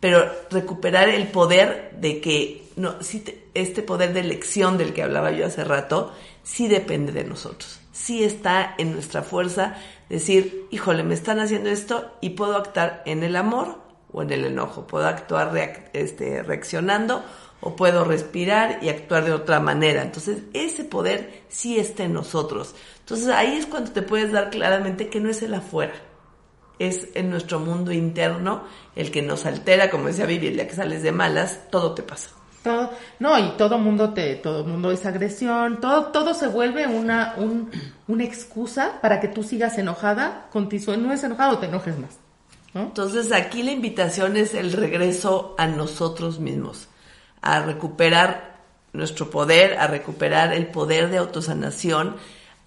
pero 0.00 0.24
recuperar 0.50 1.08
el 1.08 1.28
poder 1.28 1.92
de 1.98 2.20
que, 2.20 2.64
no, 2.76 3.02
si 3.02 3.24
este 3.54 3.82
poder 3.82 4.12
de 4.12 4.20
elección 4.20 4.78
del 4.78 4.92
que 4.92 5.02
hablaba 5.02 5.30
yo 5.32 5.46
hace 5.46 5.64
rato, 5.64 6.12
sí 6.42 6.68
depende 6.68 7.12
de 7.12 7.24
nosotros, 7.24 7.80
sí 7.92 8.24
está 8.24 8.74
en 8.78 8.92
nuestra 8.92 9.22
fuerza 9.22 9.76
decir, 10.08 10.66
híjole, 10.70 11.02
me 11.02 11.14
están 11.14 11.40
haciendo 11.40 11.70
esto 11.70 12.12
y 12.20 12.30
puedo 12.30 12.56
actuar 12.56 13.02
en 13.06 13.22
el 13.22 13.34
amor 13.36 13.78
o 14.12 14.22
en 14.22 14.30
el 14.30 14.44
enojo, 14.44 14.86
puedo 14.86 15.06
actuar 15.06 15.52
este, 15.92 16.42
reaccionando 16.42 17.24
o 17.64 17.76
puedo 17.76 18.04
respirar 18.04 18.80
y 18.82 18.88
actuar 18.88 19.24
de 19.24 19.32
otra 19.32 19.60
manera. 19.60 20.02
Entonces, 20.02 20.38
ese 20.52 20.84
poder 20.84 21.44
sí 21.48 21.78
está 21.78 22.02
en 22.02 22.12
nosotros. 22.12 22.74
Entonces, 22.98 23.28
ahí 23.28 23.56
es 23.56 23.66
cuando 23.66 23.92
te 23.92 24.02
puedes 24.02 24.32
dar 24.32 24.50
claramente 24.50 25.08
que 25.08 25.20
no 25.20 25.30
es 25.30 25.42
el 25.42 25.54
afuera, 25.54 25.94
es 26.80 27.08
en 27.14 27.30
nuestro 27.30 27.60
mundo 27.60 27.92
interno 27.92 28.64
el 28.96 29.12
que 29.12 29.22
nos 29.22 29.46
altera, 29.46 29.90
como 29.90 30.08
decía 30.08 30.26
Vivi, 30.26 30.48
el 30.48 30.54
día 30.54 30.66
que 30.66 30.74
sales 30.74 31.04
de 31.04 31.12
malas, 31.12 31.60
todo 31.70 31.94
te 31.94 32.02
pasa. 32.02 32.30
Todo, 32.64 32.90
no, 33.20 33.38
y 33.38 33.50
todo 33.56 33.78
mundo 33.78 34.12
te, 34.12 34.34
todo 34.36 34.64
mundo 34.64 34.90
es 34.90 35.06
agresión, 35.06 35.80
todo, 35.80 36.06
todo 36.06 36.34
se 36.34 36.48
vuelve 36.48 36.88
una, 36.88 37.34
un, 37.36 37.70
una 38.08 38.24
excusa 38.24 39.00
para 39.00 39.20
que 39.20 39.28
tú 39.28 39.44
sigas 39.44 39.78
enojada, 39.78 40.48
no 40.52 41.12
es 41.12 41.24
enojado, 41.24 41.58
te 41.58 41.66
enojes 41.66 41.96
más. 41.98 42.18
Entonces 42.74 43.30
aquí 43.30 43.62
la 43.62 43.70
invitación 43.70 44.36
es 44.36 44.54
el 44.54 44.72
regreso 44.72 45.54
a 45.58 45.66
nosotros 45.68 46.40
mismos 46.40 46.88
a 47.42 47.60
recuperar 47.60 48.52
nuestro 48.92 49.30
poder, 49.30 49.78
a 49.78 49.86
recuperar 49.86 50.52
el 50.52 50.66
poder 50.66 51.10
de 51.10 51.18
autosanación, 51.18 52.16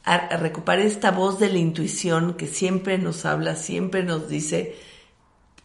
a, 0.03 0.37
recuperar 0.37 0.85
esta 0.85 1.11
voz 1.11 1.39
de 1.39 1.49
la 1.49 1.59
intuición 1.59 2.35
que 2.35 2.47
siempre 2.47 2.97
nos 2.97 3.25
habla, 3.25 3.55
siempre 3.55 4.03
nos 4.03 4.27
dice, 4.27 4.75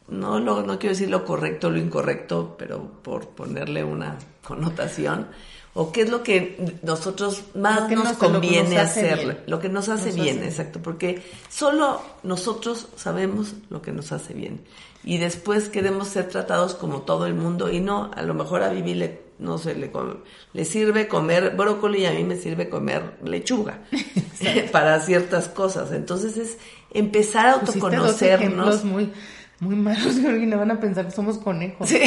no, 0.09 0.41
no, 0.41 0.63
no 0.63 0.79
quiero 0.79 0.95
decir 0.95 1.11
lo 1.11 1.25
correcto 1.25 1.69
o 1.69 1.71
lo 1.71 1.79
incorrecto, 1.79 2.57
pero 2.59 3.03
por 3.03 3.29
ponerle 3.29 3.85
una 3.85 4.17
connotación, 4.43 5.29
o 5.73 5.93
qué 5.93 6.03
es 6.03 6.11
lo 6.11 6.23
que 6.23 6.79
nosotros 6.83 7.45
más 7.55 7.89
nos, 7.91 8.17
conviene 8.17 8.79
hacer, 8.79 9.45
lo 9.47 9.61
que 9.61 9.69
nos 9.69 9.89
hace 9.89 10.13
bien, 10.13 10.43
exacto, 10.43 10.81
porque 10.83 11.23
solo 11.49 12.03
nosotros 12.23 12.89
sabemos 12.97 13.55
lo 13.71 13.81
que 13.81 13.93
nos 13.93 14.13
hace 14.13 14.35
bien 14.35 14.61
y 15.03 15.19
después 15.19 15.69
queremos 15.69 16.09
ser 16.09 16.29
tratados 16.29 16.75
como 16.75 17.03
todo 17.03 17.27
el 17.27 17.35
mundo 17.35 17.71
y 17.71 17.81
no, 17.81 18.11
a 18.15 18.23
lo 18.23 18.35
mejor 18.35 18.63
a 18.63 18.71
Vivi 18.71 18.95
le, 18.95 19.21
no 19.39 19.57
sé, 19.57 19.75
le, 19.75 19.91
le 20.53 20.65
sirve 20.65 21.09
comer 21.09 21.55
brócoli 21.57 22.03
y 22.03 22.07
a 22.07 22.13
mí 22.13 22.25
me 22.25 22.37
sirve 22.37 22.69
comer 22.69 23.17
lechuga 23.25 23.81
para 24.73 25.01
ciertas 25.01 25.49
cosas. 25.49 25.93
Entonces 25.93 26.37
es 26.37 26.59
empezar 26.93 27.47
a 27.47 27.53
autoconocernos. 27.53 28.85
muy 28.85 29.13
muy 29.61 29.77
malos, 29.77 30.17
Georgina, 30.21 30.57
van 30.57 30.71
a 30.71 30.81
pensar 30.81 31.05
que 31.05 31.11
somos 31.13 31.39
conejos. 31.39 31.89
Sí, 31.89 32.01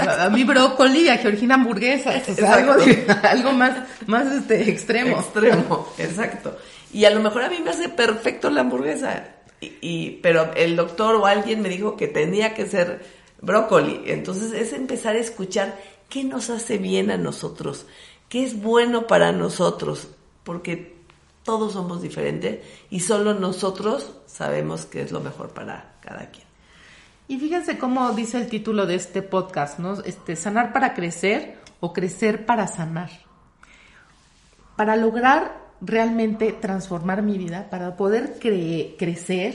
a 0.00 0.28
mí 0.30 0.42
brócoli, 0.42 1.08
a 1.08 1.18
Georgina 1.18 1.54
hamburguesa, 1.54 2.10
algo, 2.52 2.74
algo 3.22 3.52
más, 3.52 3.86
más 4.06 4.26
este, 4.32 4.68
extremo. 4.68 5.18
Extremo, 5.20 5.88
exacto. 5.96 6.58
Y 6.92 7.04
a 7.04 7.10
lo 7.10 7.20
mejor 7.20 7.44
a 7.44 7.50
mí 7.50 7.56
me 7.62 7.70
hace 7.70 7.88
perfecto 7.88 8.50
la 8.50 8.62
hamburguesa 8.62 9.36
y, 9.60 10.10
pero 10.22 10.52
el 10.54 10.76
doctor 10.76 11.16
o 11.16 11.26
alguien 11.26 11.62
me 11.62 11.68
dijo 11.68 11.96
que 11.96 12.08
tenía 12.08 12.54
que 12.54 12.66
ser 12.66 13.04
brócoli. 13.40 14.02
Entonces 14.06 14.52
es 14.52 14.72
empezar 14.72 15.16
a 15.16 15.20
escuchar 15.20 15.78
qué 16.08 16.24
nos 16.24 16.50
hace 16.50 16.78
bien 16.78 17.10
a 17.10 17.16
nosotros, 17.16 17.86
qué 18.28 18.44
es 18.44 18.60
bueno 18.60 19.06
para 19.06 19.32
nosotros, 19.32 20.08
porque 20.44 20.96
todos 21.42 21.72
somos 21.72 22.02
diferentes 22.02 22.64
y 22.90 23.00
solo 23.00 23.34
nosotros 23.34 24.12
sabemos 24.26 24.86
qué 24.86 25.02
es 25.02 25.12
lo 25.12 25.20
mejor 25.20 25.50
para 25.50 25.96
cada 26.00 26.30
quien. 26.30 26.46
Y 27.26 27.38
fíjense 27.38 27.78
cómo 27.78 28.10
dice 28.12 28.38
el 28.38 28.48
título 28.48 28.86
de 28.86 28.94
este 28.94 29.22
podcast, 29.22 29.78
¿no? 29.78 30.00
Este, 30.02 30.34
sanar 30.34 30.72
para 30.72 30.94
crecer 30.94 31.58
o 31.80 31.92
crecer 31.92 32.46
para 32.46 32.66
sanar. 32.66 33.10
Para 34.76 34.96
lograr 34.96 35.67
realmente 35.80 36.52
transformar 36.52 37.22
mi 37.22 37.38
vida, 37.38 37.68
para 37.70 37.96
poder 37.96 38.38
crecer 38.40 39.54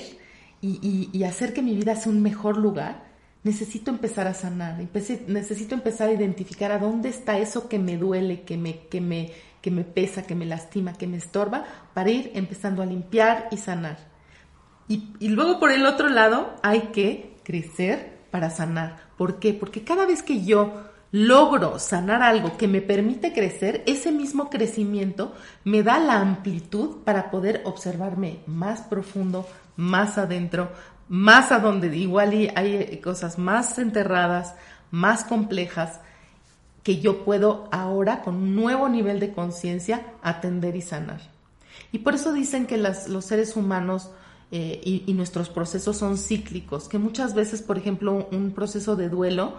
y, 0.61 1.23
hacer 1.23 1.53
que 1.53 1.61
mi 1.61 1.75
vida 1.75 1.95
sea 1.95 2.11
un 2.11 2.21
mejor 2.21 2.57
lugar, 2.57 3.03
necesito 3.43 3.91
empezar 3.91 4.27
a 4.27 4.33
sanar, 4.33 4.77
necesito 5.27 5.75
empezar 5.75 6.09
a 6.09 6.13
identificar 6.13 6.71
a 6.71 6.79
dónde 6.79 7.09
está 7.09 7.37
eso 7.37 7.67
que 7.67 7.79
me 7.79 7.97
duele, 7.97 8.43
que 8.43 8.57
me, 8.57 8.87
que 8.87 9.01
me, 9.01 9.31
que 9.61 9.71
me 9.71 9.83
pesa, 9.83 10.23
que 10.23 10.35
me 10.35 10.45
lastima, 10.45 10.93
que 10.93 11.07
me 11.07 11.17
estorba, 11.17 11.65
para 11.93 12.11
ir 12.11 12.31
empezando 12.35 12.81
a 12.81 12.85
limpiar 12.85 13.49
y 13.51 13.57
sanar. 13.57 13.97
Y, 14.87 15.09
y 15.19 15.29
luego 15.29 15.59
por 15.59 15.71
el 15.71 15.85
otro 15.85 16.07
lado 16.07 16.55
hay 16.63 16.91
que 16.93 17.35
crecer 17.43 18.19
para 18.31 18.49
sanar. 18.49 19.09
¿Por 19.17 19.39
qué? 19.39 19.53
Porque 19.53 19.83
cada 19.83 20.05
vez 20.05 20.23
que 20.23 20.43
yo 20.45 20.92
logro 21.13 21.77
sanar 21.77 22.23
algo 22.23 22.57
que 22.57 22.67
me 22.67 22.81
permite 22.81 23.33
crecer, 23.33 23.83
ese 23.85 24.11
mismo 24.11 24.49
crecimiento 24.49 25.35
me 25.63 25.83
da 25.83 25.99
la 25.99 26.19
amplitud 26.19 27.03
para 27.05 27.29
poder 27.29 27.61
observarme 27.65 28.39
más 28.47 28.81
profundo, 28.81 29.47
más 29.75 30.17
adentro, 30.17 30.71
más 31.07 31.51
a 31.51 31.59
donde 31.59 31.95
igual 31.95 32.31
hay 32.55 32.97
cosas 32.97 33.37
más 33.37 33.77
enterradas, 33.77 34.55
más 34.89 35.23
complejas, 35.23 35.99
que 36.81 36.99
yo 36.99 37.23
puedo 37.23 37.69
ahora 37.71 38.23
con 38.23 38.33
un 38.33 38.55
nuevo 38.55 38.89
nivel 38.89 39.19
de 39.19 39.33
conciencia 39.33 40.07
atender 40.23 40.75
y 40.75 40.81
sanar. 40.81 41.21
Y 41.91 41.99
por 41.99 42.15
eso 42.15 42.33
dicen 42.33 42.65
que 42.65 42.79
los 42.79 43.23
seres 43.23 43.55
humanos 43.55 44.09
eh, 44.49 44.81
y, 44.83 45.13
nuestros 45.13 45.49
procesos 45.49 45.97
son 45.97 46.17
cíclicos, 46.17 46.89
que 46.89 46.97
muchas 46.97 47.35
veces, 47.35 47.61
por 47.61 47.77
ejemplo, 47.77 48.27
un 48.31 48.51
proceso 48.51 48.95
de 48.95 49.09
duelo 49.09 49.53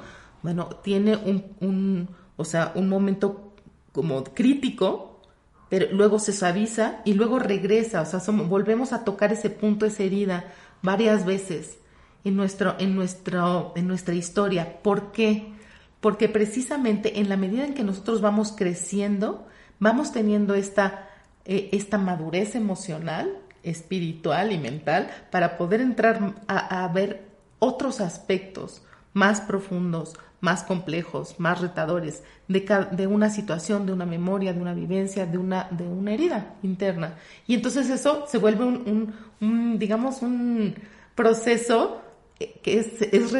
bueno, 0.44 0.66
tiene 0.82 1.16
un, 1.16 2.06
o 2.36 2.44
sea, 2.44 2.72
un 2.74 2.86
momento 2.90 3.54
como 3.92 4.22
crítico, 4.24 5.22
pero 5.70 5.86
luego 5.90 6.18
se 6.18 6.34
suaviza 6.34 7.00
y 7.06 7.14
luego 7.14 7.38
regresa, 7.38 8.02
o 8.02 8.04
sea, 8.04 8.20
volvemos 8.30 8.92
a 8.92 9.04
tocar 9.04 9.32
ese 9.32 9.48
punto, 9.48 9.86
esa 9.86 10.02
herida, 10.02 10.52
varias 10.82 11.24
veces 11.24 11.78
en, 12.24 12.36
nuestro, 12.36 12.76
en, 12.78 12.94
nuestro, 12.94 13.72
en 13.74 13.88
nuestra 13.88 14.14
historia. 14.14 14.82
¿Por 14.82 15.12
qué? 15.12 15.54
Porque 16.02 16.28
precisamente 16.28 17.20
en 17.20 17.30
la 17.30 17.38
medida 17.38 17.64
en 17.64 17.72
que 17.72 17.82
nosotros 17.82 18.20
vamos 18.20 18.52
creciendo, 18.52 19.46
vamos 19.78 20.12
teniendo 20.12 20.54
esta, 20.54 21.08
eh, 21.46 21.70
esta 21.72 21.96
madurez 21.96 22.54
emocional, 22.54 23.38
espiritual 23.62 24.52
y 24.52 24.58
mental 24.58 25.10
para 25.30 25.56
poder 25.56 25.80
entrar 25.80 26.34
a 26.48 26.86
ver 26.88 27.30
otros 27.60 28.02
aspectos 28.02 28.82
más 29.14 29.40
profundos, 29.40 30.14
más 30.40 30.62
complejos, 30.62 31.36
más 31.38 31.60
retadores 31.62 32.22
de, 32.48 33.06
una 33.06 33.30
situación, 33.30 33.86
de 33.86 33.92
una 33.92 34.04
memoria, 34.04 34.52
de 34.52 34.60
una 34.60 34.74
vivencia, 34.74 35.24
de 35.24 35.38
una, 35.38 35.70
herida 36.06 36.56
interna. 36.62 37.16
Y 37.46 37.54
entonces 37.54 37.88
eso 37.88 38.26
se 38.28 38.36
vuelve 38.36 38.64
un, 38.64 39.78
digamos, 39.78 40.20
un 40.20 40.74
proceso 41.14 42.02
eh, 42.40 42.60
que 42.62 42.80
es, 42.80 43.00
es 43.00 43.30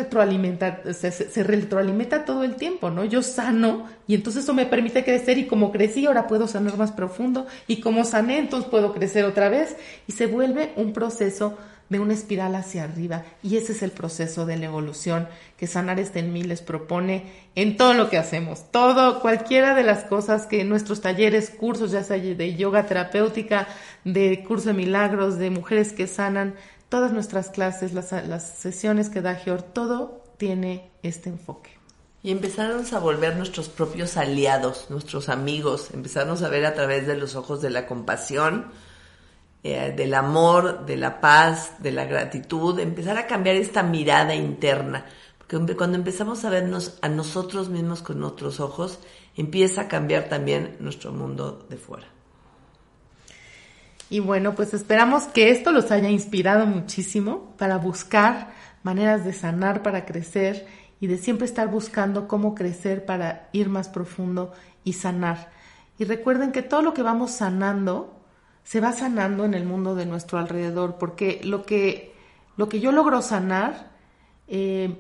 se, 0.97 1.11
se, 1.11 1.43
retroalimenta 1.43 2.25
todo 2.25 2.45
el 2.45 2.55
tiempo, 2.55 2.91
¿no? 2.91 3.05
Yo 3.05 3.23
sano 3.23 3.87
y 4.07 4.15
entonces 4.15 4.45
eso 4.45 4.55
me 4.55 4.67
permite 4.67 5.05
crecer 5.05 5.37
y 5.37 5.47
como 5.47 5.73
crecí 5.73 6.07
ahora 6.07 6.29
puedo 6.29 6.47
sanar 6.47 6.79
más 6.79 6.93
profundo 6.93 7.47
y 7.67 7.81
como 7.81 8.05
sané 8.05 8.39
entonces 8.39 8.71
puedo 8.71 8.95
crecer 8.95 9.25
otra 9.25 9.49
vez 9.49 9.77
y 10.07 10.13
se 10.13 10.27
vuelve 10.27 10.73
un 10.77 10.93
proceso 10.93 11.59
de 11.89 12.01
una 12.01 12.15
espiral 12.15 12.55
hacia 12.55 12.85
arriba 12.85 13.25
y 13.43 13.57
ese 13.57 13.73
es 13.73 13.83
el 13.83 13.91
proceso 13.91 14.47
de 14.47 14.57
la 14.57 14.67
evolución 14.67 15.29
que 15.57 15.67
Sanar 15.67 16.01
este 16.01 16.21
en 16.21 16.33
mí 16.33 16.43
les 16.43 16.63
propone 16.63 17.33
en 17.55 17.77
todo 17.77 17.95
lo 17.95 18.11
que 18.11 18.19
hacemos, 18.19 18.71
todo, 18.71 19.21
cualquiera 19.21 19.75
de 19.75 19.83
las 19.83 20.05
cosas 20.05 20.47
que 20.47 20.65
nuestros 20.65 21.01
talleres, 21.01 21.51
cursos, 21.51 21.91
ya 21.93 22.03
sea 22.03 22.19
de 22.19 22.55
yoga 22.55 22.87
terapéutica, 22.87 23.69
de 24.05 24.45
curso 24.47 24.69
de 24.69 24.75
milagros, 24.75 25.39
de 25.39 25.51
mujeres 25.51 25.93
que 25.93 26.07
sanan, 26.07 26.55
todas 26.89 27.13
nuestras 27.13 27.49
clases, 27.51 27.93
las, 27.93 28.13
las 28.13 28.49
sesiones 28.59 29.09
que 29.09 29.21
da 29.21 29.35
Georg, 29.35 29.73
todo 29.73 30.23
tiene 30.37 30.91
este 31.03 31.31
enfoque. 31.31 31.71
Y 32.23 32.31
empezarnos 32.31 32.93
a 32.93 33.01
volver 33.01 33.37
nuestros 33.37 33.69
propios 33.69 34.17
aliados, 34.17 34.87
nuestros 34.89 35.29
amigos, 35.29 35.91
empezarnos 35.93 36.43
a 36.43 36.49
ver 36.49 36.65
a 36.65 36.73
través 36.73 37.07
de 37.07 37.17
los 37.17 37.35
ojos 37.37 37.61
de 37.61 37.71
la 37.71 37.87
compasión, 37.87 38.67
eh, 39.67 39.95
del 39.97 40.13
amor, 40.13 40.85
de 40.85 40.99
la 40.99 41.23
paz, 41.23 41.83
de 41.83 41.91
la 41.91 42.05
gratitud, 42.05 42.79
empezar 42.79 43.17
a 43.17 43.27
cambiar 43.27 43.57
esta 43.57 43.83
mirada 43.83 44.35
interna. 44.35 45.07
Porque 45.39 45.75
cuando 45.75 45.97
empezamos 45.97 46.45
a 46.45 46.51
vernos 46.51 46.99
a 47.01 47.09
nosotros 47.09 47.71
mismos 47.71 48.03
con 48.03 48.23
otros 48.25 48.61
ojos, 48.61 48.99
empieza 49.35 49.81
a 49.81 49.89
cambiar 49.89 50.25
también 50.25 50.77
nuestro 50.81 51.13
mundo 51.13 51.67
de 51.71 51.79
fuera. 51.79 52.07
Y 54.11 54.21
bueno, 54.21 54.55
pues 54.55 54.75
esperamos 54.75 55.25
que 55.25 55.49
esto 55.49 55.73
los 55.73 55.91
haya 55.91 56.11
inspirado 56.11 56.67
muchísimo 56.67 57.55
para 57.57 57.79
buscar 57.79 58.53
maneras 58.83 59.25
de 59.25 59.33
sanar, 59.33 59.83
para 59.83 60.05
crecer 60.05 60.67
y 61.01 61.07
de 61.07 61.17
siempre 61.17 61.47
estar 61.47 61.69
buscando 61.69 62.29
cómo 62.29 62.55
crecer 62.55 63.07
para 63.07 63.49
ir 63.53 63.71
más 63.71 63.89
profundo 63.89 64.53
y 64.85 64.93
sanar. 64.93 65.51
Y 65.99 66.05
recuerden 66.05 66.53
que 66.53 66.61
todo 66.61 66.83
lo 66.83 66.93
que 66.93 67.03
vamos 67.03 67.31
sanando 67.31 68.21
se 68.65 68.81
va 68.81 68.93
sanando 68.93 69.45
en 69.45 69.55
el 69.55 69.65
mundo 69.65 69.95
de 69.95 70.07
nuestro 70.07 70.39
alrededor, 70.39 70.97
porque 70.99 71.41
lo 71.45 71.65
que, 71.65 72.15
lo 72.57 72.69
que 72.69 72.81
yo 72.81 72.93
logro 72.93 73.23
sanar 73.23 73.93
eh, 74.49 74.97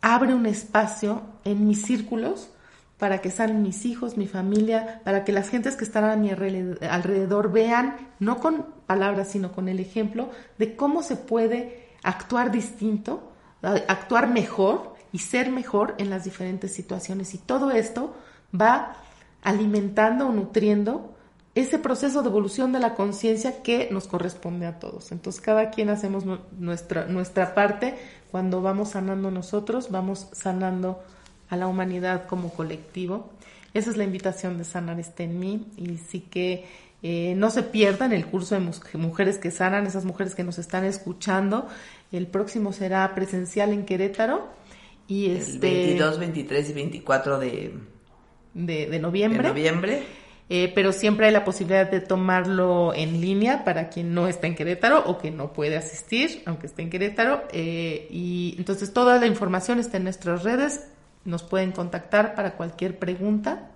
abre 0.00 0.34
un 0.34 0.46
espacio 0.46 1.22
en 1.44 1.66
mis 1.66 1.82
círculos 1.82 2.50
para 2.98 3.20
que 3.20 3.30
salgan 3.30 3.62
mis 3.62 3.84
hijos, 3.84 4.16
mi 4.16 4.26
familia, 4.26 5.00
para 5.04 5.24
que 5.24 5.32
las 5.32 5.48
gentes 5.48 5.76
que 5.76 5.84
están 5.84 6.04
a 6.04 6.16
mi 6.16 6.30
alrededor 6.30 7.50
vean, 7.50 7.96
no 8.20 8.38
con 8.38 8.66
palabras, 8.86 9.28
sino 9.28 9.52
con 9.52 9.68
el 9.68 9.80
ejemplo 9.80 10.30
de 10.56 10.76
cómo 10.76 11.02
se 11.02 11.16
puede 11.16 11.88
actuar 12.04 12.52
distinto, 12.52 13.32
actuar 13.60 14.28
mejor 14.28 14.94
y 15.12 15.18
ser 15.18 15.50
mejor 15.50 15.96
en 15.98 16.10
las 16.10 16.24
diferentes 16.24 16.72
situaciones. 16.72 17.34
Y 17.34 17.38
todo 17.38 17.72
esto 17.72 18.14
va 18.58 18.96
alimentando 19.42 20.28
o 20.28 20.32
nutriendo 20.32 21.11
ese 21.54 21.78
proceso 21.78 22.22
de 22.22 22.28
evolución 22.28 22.72
de 22.72 22.80
la 22.80 22.94
conciencia 22.94 23.62
que 23.62 23.88
nos 23.90 24.06
corresponde 24.06 24.66
a 24.66 24.78
todos. 24.78 25.12
Entonces, 25.12 25.40
cada 25.40 25.70
quien 25.70 25.90
hacemos 25.90 26.24
nuestra, 26.58 27.06
nuestra 27.06 27.54
parte. 27.54 27.94
Cuando 28.30 28.62
vamos 28.62 28.90
sanando 28.90 29.30
nosotros, 29.30 29.90
vamos 29.90 30.28
sanando 30.32 31.02
a 31.50 31.56
la 31.56 31.66
humanidad 31.66 32.26
como 32.26 32.50
colectivo. 32.50 33.30
Esa 33.74 33.90
es 33.90 33.96
la 33.96 34.04
invitación 34.04 34.56
de 34.56 34.64
Sanar 34.64 34.98
está 35.00 35.24
en 35.24 35.38
mí 35.38 35.66
y 35.76 35.98
sí 35.98 36.20
que 36.20 36.64
eh, 37.02 37.34
no 37.36 37.50
se 37.50 37.62
pierdan 37.62 38.12
el 38.12 38.26
curso 38.26 38.54
de 38.54 38.98
mujeres 38.98 39.38
que 39.38 39.50
sanan, 39.50 39.86
esas 39.86 40.04
mujeres 40.04 40.34
que 40.34 40.44
nos 40.44 40.58
están 40.58 40.84
escuchando. 40.84 41.68
El 42.10 42.26
próximo 42.26 42.72
será 42.72 43.14
presencial 43.14 43.72
en 43.72 43.84
Querétaro. 43.84 44.48
Y 45.08 45.30
el 45.30 45.36
este, 45.38 45.58
22, 45.58 46.18
23 46.18 46.70
y 46.70 46.72
24 46.72 47.38
de, 47.38 47.74
de, 48.54 48.98
noviembre. 48.98 49.42
De 49.42 49.48
noviembre. 49.48 50.02
Eh, 50.48 50.70
pero 50.74 50.92
siempre 50.92 51.26
hay 51.26 51.32
la 51.32 51.44
posibilidad 51.44 51.90
de 51.90 52.00
tomarlo 52.00 52.92
en 52.94 53.20
línea 53.20 53.64
para 53.64 53.88
quien 53.88 54.12
no 54.12 54.28
está 54.28 54.46
en 54.46 54.54
Querétaro 54.54 55.02
o 55.06 55.16
que 55.16 55.30
no 55.30 55.52
puede 55.52 55.76
asistir, 55.76 56.42
aunque 56.46 56.66
esté 56.66 56.82
en 56.82 56.90
Querétaro. 56.90 57.44
Eh, 57.52 58.06
y 58.10 58.54
entonces 58.58 58.92
toda 58.92 59.18
la 59.18 59.26
información 59.26 59.78
está 59.78 59.96
en 59.96 60.04
nuestras 60.04 60.42
redes 60.42 60.88
nos 61.24 61.42
pueden 61.42 61.72
contactar 61.72 62.34
para 62.34 62.56
cualquier 62.56 62.98
pregunta. 62.98 63.70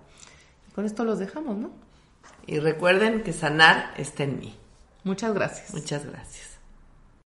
Y 0.67 0.71
con 0.73 0.85
esto 0.85 1.03
los 1.03 1.19
dejamos, 1.19 1.57
¿no? 1.57 1.71
Y 2.45 2.59
recuerden 2.59 3.23
que 3.23 3.33
sanar 3.33 3.93
está 3.97 4.23
en 4.23 4.39
mí. 4.39 4.55
Muchas 5.03 5.33
gracias. 5.33 5.73
Muchas 5.73 6.05
gracias. 6.05 6.46